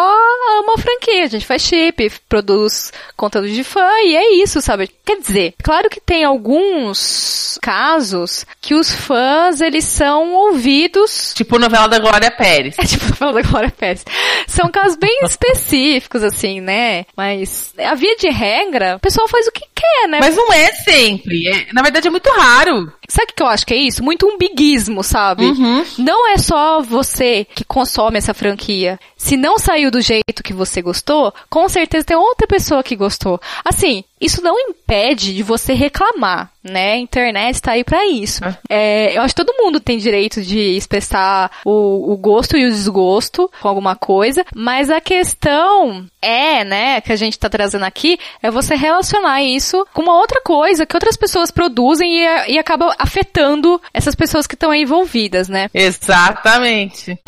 ama 0.59 0.75
a 0.75 0.79
franquia, 0.79 1.23
a 1.23 1.27
gente 1.27 1.43
faz 1.43 1.63
chip, 1.63 2.11
produz 2.29 2.93
conteúdo 3.17 3.49
de 3.49 3.63
fã 3.63 3.89
e 4.03 4.15
é 4.15 4.35
isso, 4.35 4.61
sabe? 4.61 4.87
Quer 5.03 5.17
dizer, 5.19 5.55
claro 5.63 5.89
que 5.89 5.99
tem 5.99 6.23
alguns 6.23 7.57
casos 7.59 8.45
que 8.61 8.75
os 8.75 8.91
fãs, 8.91 9.61
eles 9.61 9.85
são 9.85 10.31
ouvidos... 10.35 11.33
Tipo 11.33 11.57
novela 11.57 11.87
da 11.87 11.97
Glória 11.97 12.29
Pérez. 12.29 12.75
É 12.85 12.85
tipo 12.85 13.05
novela 13.05 13.41
da 13.41 13.49
Glória 13.49 13.73
Pérez. 13.75 14.05
São 14.45 14.69
casos 14.69 14.95
bem 14.95 15.21
específicos, 15.25 16.21
assim, 16.21 16.61
né? 16.61 17.05
Mas 17.17 17.73
a 17.79 17.95
via 17.95 18.15
de 18.15 18.29
regra, 18.29 18.97
o 18.97 18.99
pessoal 18.99 19.27
faz 19.27 19.47
o 19.47 19.51
que 19.51 19.65
né? 20.07 20.19
Mas 20.19 20.35
não 20.35 20.51
é 20.51 20.71
sempre. 20.73 21.47
É, 21.47 21.73
na 21.73 21.81
verdade 21.81 22.07
é 22.07 22.11
muito 22.11 22.29
raro. 22.29 22.91
Sabe 23.07 23.31
o 23.31 23.35
que 23.35 23.43
eu 23.43 23.47
acho 23.47 23.65
que 23.65 23.73
é 23.73 23.77
isso? 23.77 24.03
Muito 24.03 24.25
umbiguismo, 24.27 25.03
sabe? 25.03 25.45
Uhum. 25.45 25.85
Não 25.99 26.29
é 26.31 26.37
só 26.37 26.81
você 26.81 27.45
que 27.55 27.63
consome 27.63 28.17
essa 28.17 28.33
franquia. 28.33 28.99
Se 29.17 29.37
não 29.37 29.57
saiu 29.57 29.91
do 29.91 30.01
jeito 30.01 30.43
que 30.43 30.53
você 30.53 30.81
gostou, 30.81 31.33
com 31.49 31.67
certeza 31.69 32.05
tem 32.05 32.17
outra 32.17 32.47
pessoa 32.47 32.83
que 32.83 32.95
gostou. 32.95 33.39
Assim, 33.63 34.03
isso 34.19 34.41
não 34.41 34.57
impede 34.57 35.33
de 35.33 35.43
você 35.43 35.73
reclamar, 35.73 36.49
né? 36.63 36.93
A 36.93 36.97
internet 36.97 37.55
está 37.55 37.73
aí 37.73 37.83
para 37.83 38.05
isso. 38.07 38.41
É, 38.69 39.17
eu 39.17 39.21
acho 39.21 39.35
que 39.35 39.43
todo 39.43 39.57
mundo 39.57 39.79
tem 39.79 39.97
direito 39.97 40.41
de 40.41 40.59
expressar 40.59 41.51
o, 41.65 42.13
o 42.13 42.17
gosto 42.17 42.57
e 42.57 42.65
o 42.65 42.71
desgosto 42.71 43.51
com 43.61 43.67
alguma 43.67 43.95
coisa, 43.95 44.45
mas 44.55 44.89
a 44.89 45.01
questão 45.01 46.07
é, 46.21 46.63
né, 46.63 47.01
que 47.01 47.11
a 47.11 47.15
gente 47.15 47.37
tá 47.37 47.49
trazendo 47.49 47.85
aqui, 47.85 48.17
é 48.41 48.49
você 48.49 48.75
relacionar 48.75 49.43
isso 49.43 49.85
com 49.93 50.01
uma 50.01 50.17
outra 50.17 50.41
coisa 50.41 50.85
que 50.85 50.95
outras 50.95 51.15
pessoas 51.15 51.51
produzem 51.51 52.19
e, 52.19 52.53
e 52.53 52.57
acaba 52.57 52.95
afetando 52.97 53.79
essas 53.93 54.15
pessoas 54.15 54.47
que 54.47 54.55
estão 54.55 54.73
envolvidas, 54.73 55.47
né? 55.47 55.69
Exatamente. 55.73 57.19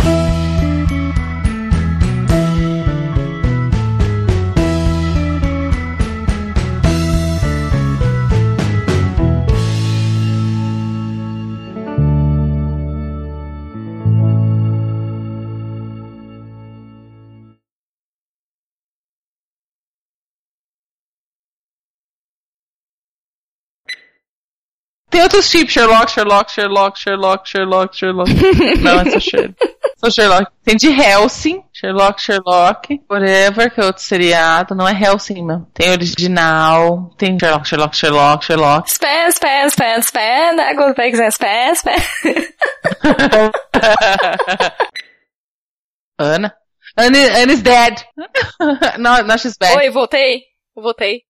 Tem 25.18 25.24
outros 25.24 25.50
tipos, 25.50 25.74
Sherlock, 25.74 26.12
Sherlock, 26.12 26.52
Sherlock, 26.52 27.00
Sherlock, 27.00 27.50
Sherlock, 27.50 27.98
Sherlock. 27.98 28.32
Não, 28.84 29.02
é 29.02 29.10
só 29.10 29.20
Sherlock. 29.20 29.56
Só 29.98 30.12
Sherlock. 30.12 30.52
Tem 30.64 30.76
de 30.76 30.90
Helsing, 30.90 31.64
Sherlock, 31.74 32.22
Sherlock, 32.22 33.02
whatever, 33.10 33.74
que 33.74 33.82
é 33.82 33.86
outro 33.86 34.04
seriado. 34.04 34.76
Não 34.76 34.88
é 34.88 34.92
Helsing, 34.92 35.44
não. 35.44 35.66
Tem 35.74 35.90
original, 35.90 37.16
tem 37.18 37.36
Sherlock, 37.40 37.68
Sherlock, 37.68 37.98
Sherlock, 37.98 38.46
Sherlock. 38.46 38.88
Spam, 38.92 39.28
spam, 39.30 39.66
spam, 39.72 40.00
spam, 40.04 40.56
né? 40.56 40.76
Go 40.76 40.94
back, 40.94 41.18
spam, 41.32 41.74
spam. 41.74 41.96
Ana. 46.20 46.54
Anne, 46.96 47.18
Anne's 47.42 47.64
dead. 47.64 48.06
não, 49.00 49.24
not 49.24 49.40
she's 49.40 49.58
bad. 49.58 49.76
Oi, 49.78 49.90
voltei. 49.90 50.44
Voltei. 50.76 51.24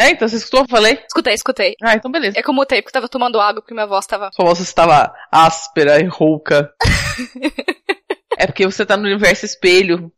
É, 0.00 0.10
então 0.10 0.26
você 0.26 0.36
escutou 0.36 0.60
o 0.60 0.66
que 0.66 0.72
eu 0.72 0.76
falei? 0.76 0.98
Escutei, 1.06 1.34
escutei. 1.34 1.74
Ah, 1.82 1.94
então 1.94 2.10
beleza. 2.10 2.38
É 2.38 2.42
que 2.42 2.50
eu 2.50 2.54
mutei 2.54 2.82
porque 2.82 2.90
eu 2.90 3.00
tava 3.00 3.08
tomando 3.08 3.40
água 3.40 3.62
porque 3.62 3.74
minha 3.74 3.86
voz 3.86 4.06
tava. 4.06 4.30
Sua 4.32 4.44
voz 4.44 4.58
estava 4.58 5.14
áspera 5.30 6.00
e 6.00 6.04
rouca. 6.04 6.72
é 8.36 8.46
porque 8.46 8.66
você 8.66 8.84
tá 8.84 8.96
no 8.96 9.04
universo 9.04 9.44
espelho. 9.44 10.12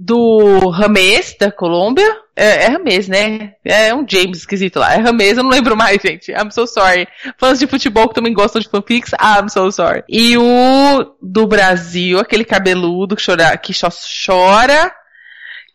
Do 0.00 0.70
Rames, 0.70 1.36
da 1.38 1.50
Colômbia. 1.50 2.08
É, 2.34 2.64
é 2.64 2.68
Rames, 2.68 3.08
né? 3.08 3.54
É 3.64 3.92
um 3.92 4.06
James 4.08 4.38
esquisito 4.38 4.78
lá. 4.78 4.94
É 4.94 4.98
Rames, 4.98 5.36
eu 5.36 5.42
não 5.42 5.50
lembro 5.50 5.76
mais, 5.76 6.00
gente. 6.00 6.30
I'm 6.30 6.50
so 6.52 6.66
sorry. 6.66 7.06
Fãs 7.36 7.58
de 7.58 7.66
futebol 7.66 8.08
que 8.08 8.14
também 8.14 8.32
gostam 8.32 8.62
de 8.62 8.68
fanfics, 8.68 9.12
I'm 9.12 9.50
so 9.50 9.70
sorry. 9.72 10.04
E 10.08 10.38
o 10.38 11.16
do 11.20 11.46
Brasil, 11.46 12.18
aquele 12.18 12.44
cabeludo 12.44 13.16
que 13.16 13.26
chora, 13.26 13.58
que 13.58 13.74
só 13.74 13.88
chora 14.24 14.94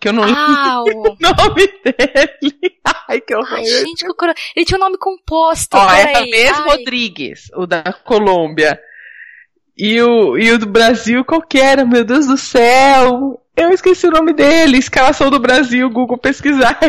que 0.03 0.09
eu 0.09 0.13
não 0.13 0.23
ah, 0.23 0.83
lembro 0.85 1.15
o 1.15 1.17
nome 1.21 1.65
dele. 1.81 2.77
Ai, 3.07 3.21
que 3.21 3.33
horror. 3.33 3.53
Ai, 3.53 3.63
gente, 3.63 4.05
que 4.05 4.13
cor... 4.13 4.33
ele 4.53 4.65
tinha 4.65 4.77
um 4.77 4.81
nome 4.81 4.97
composto. 4.97 5.77
Ó, 5.77 5.89
é 5.89 6.11
Rames 6.11 6.57
Rodrigues, 6.59 7.49
o 7.55 7.65
da 7.65 7.81
Colômbia. 8.03 8.77
E 9.77 10.01
o, 10.01 10.37
e 10.37 10.51
o 10.51 10.59
do 10.59 10.65
Brasil, 10.65 11.23
qual 11.23 11.41
que 11.41 11.57
era? 11.57 11.85
Meu 11.85 12.03
Deus 12.03 12.27
do 12.27 12.35
céu! 12.35 13.41
Eu 13.55 13.69
esqueci 13.71 14.05
o 14.05 14.11
nome 14.11 14.33
dele. 14.33 14.77
Escalação 14.77 15.29
do 15.29 15.39
Brasil, 15.39 15.89
Google 15.89 16.17
pesquisar. 16.17 16.77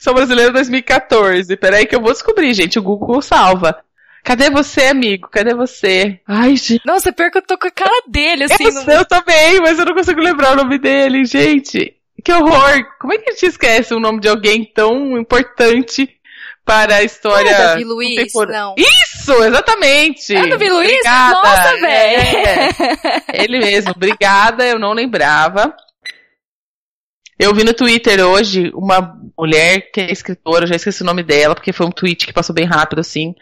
Sou 0.00 0.12
brasileiro 0.12 0.52
2014. 0.52 1.56
Peraí 1.56 1.86
que 1.86 1.94
eu 1.94 2.00
vou 2.00 2.12
descobrir, 2.12 2.52
gente. 2.52 2.80
O 2.80 2.82
Google 2.82 3.22
salva. 3.22 3.83
Cadê 4.24 4.48
você, 4.48 4.86
amigo? 4.86 5.28
Cadê 5.28 5.54
você? 5.54 6.18
Ai, 6.26 6.56
gente. 6.56 6.80
Nossa, 6.86 7.12
pior 7.12 7.30
que 7.30 7.36
eu 7.36 7.42
tô 7.42 7.58
com 7.58 7.66
a 7.66 7.70
cara 7.70 8.02
dele, 8.08 8.44
assim. 8.44 8.64
Eu, 8.64 8.72
no... 8.72 8.90
eu 8.90 9.04
também, 9.04 9.60
mas 9.60 9.78
eu 9.78 9.84
não 9.84 9.94
consigo 9.94 10.18
lembrar 10.18 10.52
o 10.52 10.56
nome 10.56 10.78
dele, 10.78 11.26
gente. 11.26 11.94
Que 12.24 12.32
horror! 12.32 12.86
Como 12.98 13.12
é 13.12 13.18
que 13.18 13.28
a 13.28 13.32
gente 13.34 13.44
esquece 13.44 13.92
o 13.92 14.00
nome 14.00 14.20
de 14.20 14.28
alguém 14.28 14.64
tão 14.64 15.18
importante 15.18 16.08
para 16.64 16.96
a 16.96 17.02
história? 17.02 17.50
Não 17.50 17.58
é 17.58 17.66
Davi 17.66 17.84
Luiz, 17.84 18.32
não. 18.48 18.74
Isso, 18.78 19.44
exatamente! 19.44 20.34
É 20.34 20.46
Davi 20.46 20.70
Luiz? 20.70 20.90
Obrigada. 20.90 21.34
Nossa, 21.34 21.80
velho! 21.80 22.38
É, 23.28 23.44
ele 23.44 23.58
mesmo. 23.58 23.92
Obrigada, 23.94 24.64
eu 24.64 24.78
não 24.78 24.94
lembrava. 24.94 25.76
Eu 27.38 27.54
vi 27.54 27.62
no 27.62 27.74
Twitter 27.74 28.26
hoje 28.26 28.70
uma 28.74 29.20
mulher 29.36 29.90
que 29.92 30.00
é 30.00 30.10
escritora, 30.10 30.64
eu 30.64 30.68
já 30.68 30.76
esqueci 30.76 31.02
o 31.02 31.06
nome 31.06 31.22
dela, 31.22 31.54
porque 31.54 31.74
foi 31.74 31.84
um 31.84 31.90
tweet 31.90 32.26
que 32.26 32.32
passou 32.32 32.54
bem 32.54 32.64
rápido, 32.64 33.00
assim 33.00 33.34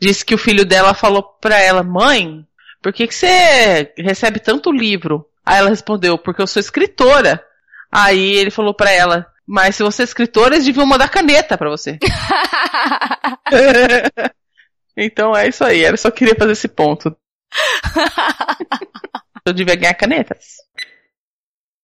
disse 0.00 0.24
que 0.24 0.34
o 0.34 0.38
filho 0.38 0.64
dela 0.64 0.94
falou 0.94 1.22
pra 1.22 1.58
ela, 1.58 1.82
mãe, 1.82 2.46
por 2.82 2.92
que, 2.92 3.06
que 3.06 3.14
você 3.14 3.92
recebe 3.98 4.40
tanto 4.40 4.72
livro? 4.72 5.26
Aí 5.44 5.58
ela 5.58 5.70
respondeu, 5.70 6.16
porque 6.16 6.40
eu 6.40 6.46
sou 6.46 6.60
escritora. 6.60 7.44
Aí 7.92 8.34
ele 8.36 8.50
falou 8.50 8.72
pra 8.72 8.90
ela, 8.90 9.26
mas 9.46 9.76
se 9.76 9.82
você 9.82 10.02
é 10.02 10.04
escritora, 10.04 10.54
eles 10.54 10.64
deviam 10.64 10.86
mandar 10.86 11.08
caneta 11.08 11.58
pra 11.58 11.68
você. 11.68 11.98
então 14.96 15.36
é 15.36 15.48
isso 15.48 15.64
aí, 15.64 15.84
ela 15.84 15.96
só 15.96 16.10
queria 16.10 16.34
fazer 16.34 16.52
esse 16.52 16.68
ponto. 16.68 17.14
eu 19.44 19.52
devia 19.52 19.74
ganhar 19.74 19.94
canetas. 19.94 20.56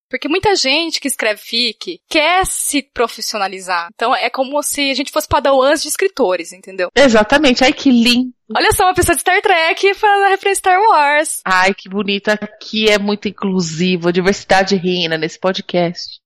Porque 0.09 0.29
muita 0.29 0.55
gente 0.55 1.01
que 1.01 1.09
escreve 1.09 1.41
fic 1.41 2.01
quer 2.09 2.47
se 2.47 2.83
profissionalizar. 2.83 3.89
Então 3.95 4.15
é 4.15 4.31
como 4.31 4.63
se 4.63 4.91
a 4.91 4.95
gente 4.95 5.11
fosse 5.11 5.27
padawans 5.27 5.83
de 5.83 5.89
escritores, 5.89 6.53
entendeu? 6.53 6.91
Exatamente. 6.95 7.65
Ai, 7.65 7.73
que 7.73 7.91
lindo. 7.91 8.33
Olha 8.55 8.73
só, 8.73 8.85
uma 8.85 8.95
pessoa 8.95 9.17
de 9.17 9.21
Star 9.21 9.43
Trek 9.43 9.95
falando 9.95 10.27
a 10.27 10.29
referência 10.29 10.61
Star 10.61 10.81
Wars. 10.81 11.41
Ai, 11.45 11.75
que 11.75 11.89
bonita. 11.89 12.35
Aqui 12.35 12.89
é 12.89 12.99
muito 12.99 13.29
inclusivo. 13.29 14.09
A 14.09 14.13
diversidade 14.13 14.77
reina 14.77 15.19
nesse 15.19 15.39
podcast. 15.39 16.21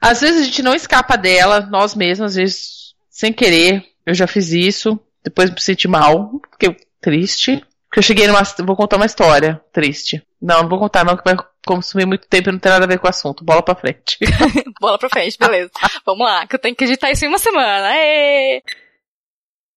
Às 0.00 0.20
vezes 0.20 0.42
a 0.42 0.44
gente 0.44 0.62
não 0.62 0.74
escapa 0.74 1.16
dela, 1.16 1.60
nós 1.62 1.94
mesmos, 1.94 2.32
às 2.32 2.34
vezes 2.36 2.94
sem 3.10 3.32
querer. 3.32 3.84
Eu 4.06 4.14
já 4.14 4.26
fiz 4.26 4.52
isso. 4.52 5.00
Depois 5.24 5.50
me 5.50 5.60
senti 5.60 5.88
mal, 5.88 6.40
fiquei 6.52 6.76
triste. 7.00 7.64
Porque 7.88 7.98
eu 7.98 8.02
cheguei 8.02 8.26
numa. 8.26 8.42
Vou 8.64 8.76
contar 8.76 8.96
uma 8.96 9.06
história 9.06 9.60
triste. 9.72 10.22
Não, 10.40 10.62
não 10.62 10.68
vou 10.68 10.78
contar, 10.78 11.04
não, 11.04 11.16
que 11.16 11.24
vai 11.24 11.36
consumir 11.66 12.06
muito 12.06 12.28
tempo 12.28 12.48
e 12.48 12.52
não 12.52 12.58
tem 12.58 12.72
nada 12.72 12.84
a 12.84 12.88
ver 12.88 12.98
com 12.98 13.06
o 13.06 13.10
assunto. 13.10 13.44
Bola 13.44 13.62
pra 13.62 13.74
frente. 13.74 14.18
Bola 14.80 14.98
pra 14.98 15.08
frente, 15.08 15.38
beleza. 15.38 15.70
Vamos 16.04 16.26
lá, 16.26 16.46
que 16.46 16.54
eu 16.54 16.60
tenho 16.60 16.76
que 16.76 16.84
editar 16.84 17.10
isso 17.10 17.24
em 17.24 17.28
uma 17.28 17.38
semana. 17.38 17.88
Aê! 17.88 18.62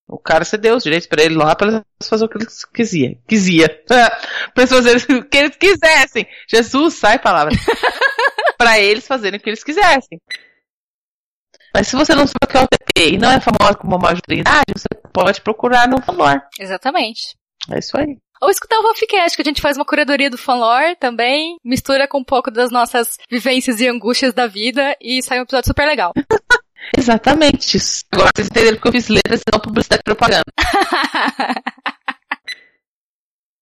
O 0.07 0.17
cara 0.17 0.45
você 0.45 0.57
deu 0.57 0.75
os 0.75 0.83
direitos 0.83 1.07
pra 1.07 1.21
ele 1.21 1.35
lá 1.35 1.53
pra 1.53 1.67
eles 1.67 1.83
fazer 2.07 2.23
o 2.23 2.29
que 2.29 2.37
eles 2.37 2.63
quisiam. 2.65 3.15
Quisia. 3.27 3.67
pra 3.87 4.63
eles 4.63 4.69
fazerem 4.69 5.17
o 5.17 5.25
que 5.25 5.37
eles 5.37 5.57
quisessem. 5.57 6.27
Jesus, 6.49 6.93
sai 6.93 7.19
palavra. 7.19 7.53
pra 8.57 8.79
eles 8.79 9.05
fazerem 9.05 9.37
o 9.37 9.43
que 9.43 9.49
eles 9.49 9.63
quisessem. 9.63 10.19
Mas 11.73 11.87
se 11.87 11.95
você 11.95 12.15
não 12.15 12.25
sabe 12.25 12.39
o 12.43 12.47
que 12.47 12.57
é 12.57 12.61
o 12.61 12.67
TP 12.67 13.09
e 13.13 13.17
não 13.17 13.29
é 13.29 13.41
famoso 13.41 13.77
como 13.77 13.95
uma 13.95 14.01
majoridade, 14.01 14.73
você 14.73 14.87
pode 15.11 15.41
procurar 15.41 15.87
no 15.87 16.01
Fanlore. 16.01 16.41
Exatamente. 16.57 17.35
É 17.69 17.79
isso 17.79 17.97
aí. 17.97 18.17
Ou 18.41 18.49
escutar 18.49 18.79
o 18.79 18.83
Fanficast, 18.83 19.35
que 19.35 19.41
a 19.41 19.45
gente 19.45 19.61
faz 19.61 19.77
uma 19.77 19.85
curadoria 19.85 20.29
do 20.29 20.37
fanlore 20.37 20.95
também, 20.95 21.57
mistura 21.63 22.07
com 22.07 22.19
um 22.19 22.23
pouco 22.23 22.51
das 22.51 22.71
nossas 22.71 23.17
vivências 23.29 23.79
e 23.81 23.87
angústias 23.87 24.33
da 24.33 24.47
vida 24.47 24.95
e 25.01 25.21
sai 25.23 25.39
um 25.39 25.43
episódio 25.43 25.67
super 25.67 25.85
legal. 25.87 26.13
Exatamente. 26.95 27.77
Agora 28.11 28.29
vocês 28.35 28.47
entenderam 28.47 28.77
porque 28.77 28.87
eu 28.89 28.91
fiz 28.93 29.07
letras 29.07 29.41
e 29.41 29.43
não 29.51 29.59
publicidade 29.59 30.01
e 30.01 30.03
propaganda. 30.03 30.43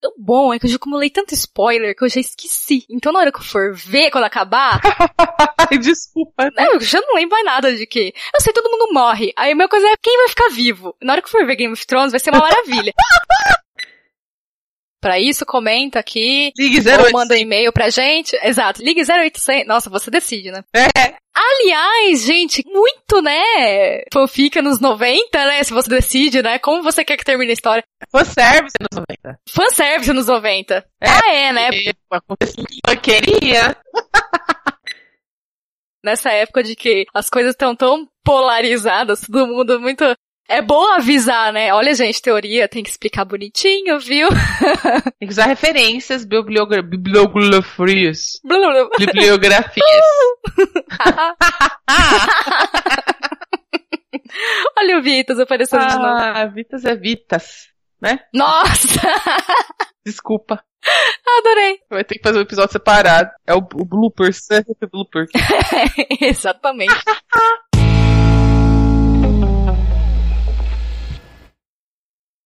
o 0.06 0.14
bom 0.24 0.54
é 0.54 0.60
que 0.60 0.66
eu 0.68 0.70
já 0.70 0.76
acumulei 0.76 1.10
tanto 1.10 1.34
spoiler 1.34 1.96
que 1.96 2.04
eu 2.04 2.10
já 2.10 2.20
esqueci. 2.20 2.86
Então 2.90 3.12
na 3.14 3.20
hora 3.20 3.32
que 3.32 3.40
eu 3.40 3.44
for 3.44 3.74
ver, 3.74 4.12
quando 4.12 4.26
acabar... 4.26 4.82
Desculpa. 5.82 6.52
Não, 6.56 6.74
eu 6.74 6.82
já 6.82 7.00
não 7.02 7.16
lembro 7.16 7.32
mais 7.32 7.46
nada 7.46 7.76
de 7.76 7.88
que... 7.88 8.14
Eu 8.34 8.42
sei, 8.42 8.54
todo 8.54 8.70
mundo 8.70 8.94
morre. 8.94 9.34
Aí 9.36 9.54
a 9.54 9.56
minha 9.56 9.68
coisa 9.68 9.88
é 9.88 9.98
quem 9.98 10.16
vai 10.18 10.28
ficar 10.28 10.50
vivo. 10.50 10.96
Na 11.02 11.14
hora 11.14 11.22
que 11.22 11.28
eu 11.28 11.32
for 11.32 11.46
ver 11.46 11.56
Game 11.56 11.74
of 11.74 11.88
Thrones 11.88 12.12
vai 12.12 12.20
ser 12.20 12.30
uma 12.30 12.42
maravilha. 12.42 12.94
Para 15.06 15.20
isso, 15.20 15.46
comenta 15.46 16.00
aqui. 16.00 16.52
Ligue 16.58 16.78
0800. 16.78 17.06
Ou 17.06 17.12
manda 17.12 17.36
um 17.36 17.38
e-mail 17.38 17.72
pra 17.72 17.92
gente. 17.92 18.36
Exato. 18.42 18.82
Ligue 18.82 19.04
0800. 19.04 19.68
Nossa, 19.68 19.88
você 19.88 20.10
decide, 20.10 20.52
né? 20.52 20.64
É. 20.76 21.14
Aliás, 21.32 22.24
gente, 22.24 22.64
muito, 22.66 23.22
né? 23.22 24.02
Fanfica 24.12 24.64
nos 24.64 24.80
90, 24.80 25.46
né? 25.46 25.64
Se 25.64 25.72
você 25.72 25.88
decide, 25.88 26.42
né? 26.42 26.58
Como 26.58 26.82
você 26.82 27.06
quer 27.06 27.18
que 27.18 27.24
termine 27.24 27.52
a 27.52 27.54
história. 27.54 27.84
Fanservice 28.12 28.74
nos 28.82 29.00
90. 29.00 29.40
Fanservice 29.48 30.12
nos 30.12 30.26
90. 30.26 30.84
É, 31.00 31.08
ah, 31.08 31.32
é, 31.32 31.54
né? 31.54 31.70
Que 31.70 31.94
eu 32.90 32.98
queria. 33.00 33.78
Nessa 36.04 36.32
época 36.32 36.64
de 36.64 36.76
que 36.76 37.06
as 37.14 37.30
coisas 37.30 37.52
estão 37.52 37.76
tão 37.76 38.10
polarizadas, 38.24 39.22
todo 39.22 39.46
mundo 39.46 39.80
muito 39.80 40.04
É 40.48 40.62
bom 40.62 40.94
avisar, 40.94 41.52
né? 41.52 41.74
Olha, 41.74 41.94
gente, 41.96 42.22
teoria 42.22 42.68
tem 42.68 42.84
que 42.84 42.90
explicar 42.90 43.26
bonitinho, 43.26 44.00
viu? 44.00 44.30
Tem 45.20 45.28
que 45.28 45.34
usar 45.34 45.48
referências, 45.48 46.24
bibliogra 46.24 46.84
bibliografias. 46.84 48.40
Bibliografias. 48.98 49.86
Olha 54.78 55.00
o 55.00 55.02
Vitas 55.02 55.40
aparecendo 55.40 55.88
de 55.88 55.94
novo. 55.96 56.06
ah, 56.06 56.46
Vitas 56.46 56.86
é 56.86 56.96
Vitas, 56.96 57.70
né? 58.00 58.20
Nossa! 58.34 58.88
Desculpa. 60.06 60.64
Adorei. 61.40 61.80
Vai 61.90 62.04
ter 62.04 62.16
que 62.16 62.22
fazer 62.24 62.38
um 62.38 62.42
episódio 62.44 62.72
separado. 62.72 63.32
É 63.48 63.56
o, 63.56 63.58
o 63.58 63.86
bloopers, 63.86 64.46
né? 64.52 64.64
O 64.68 64.88
bloopers. 64.88 65.32
Exatamente. 66.22 66.94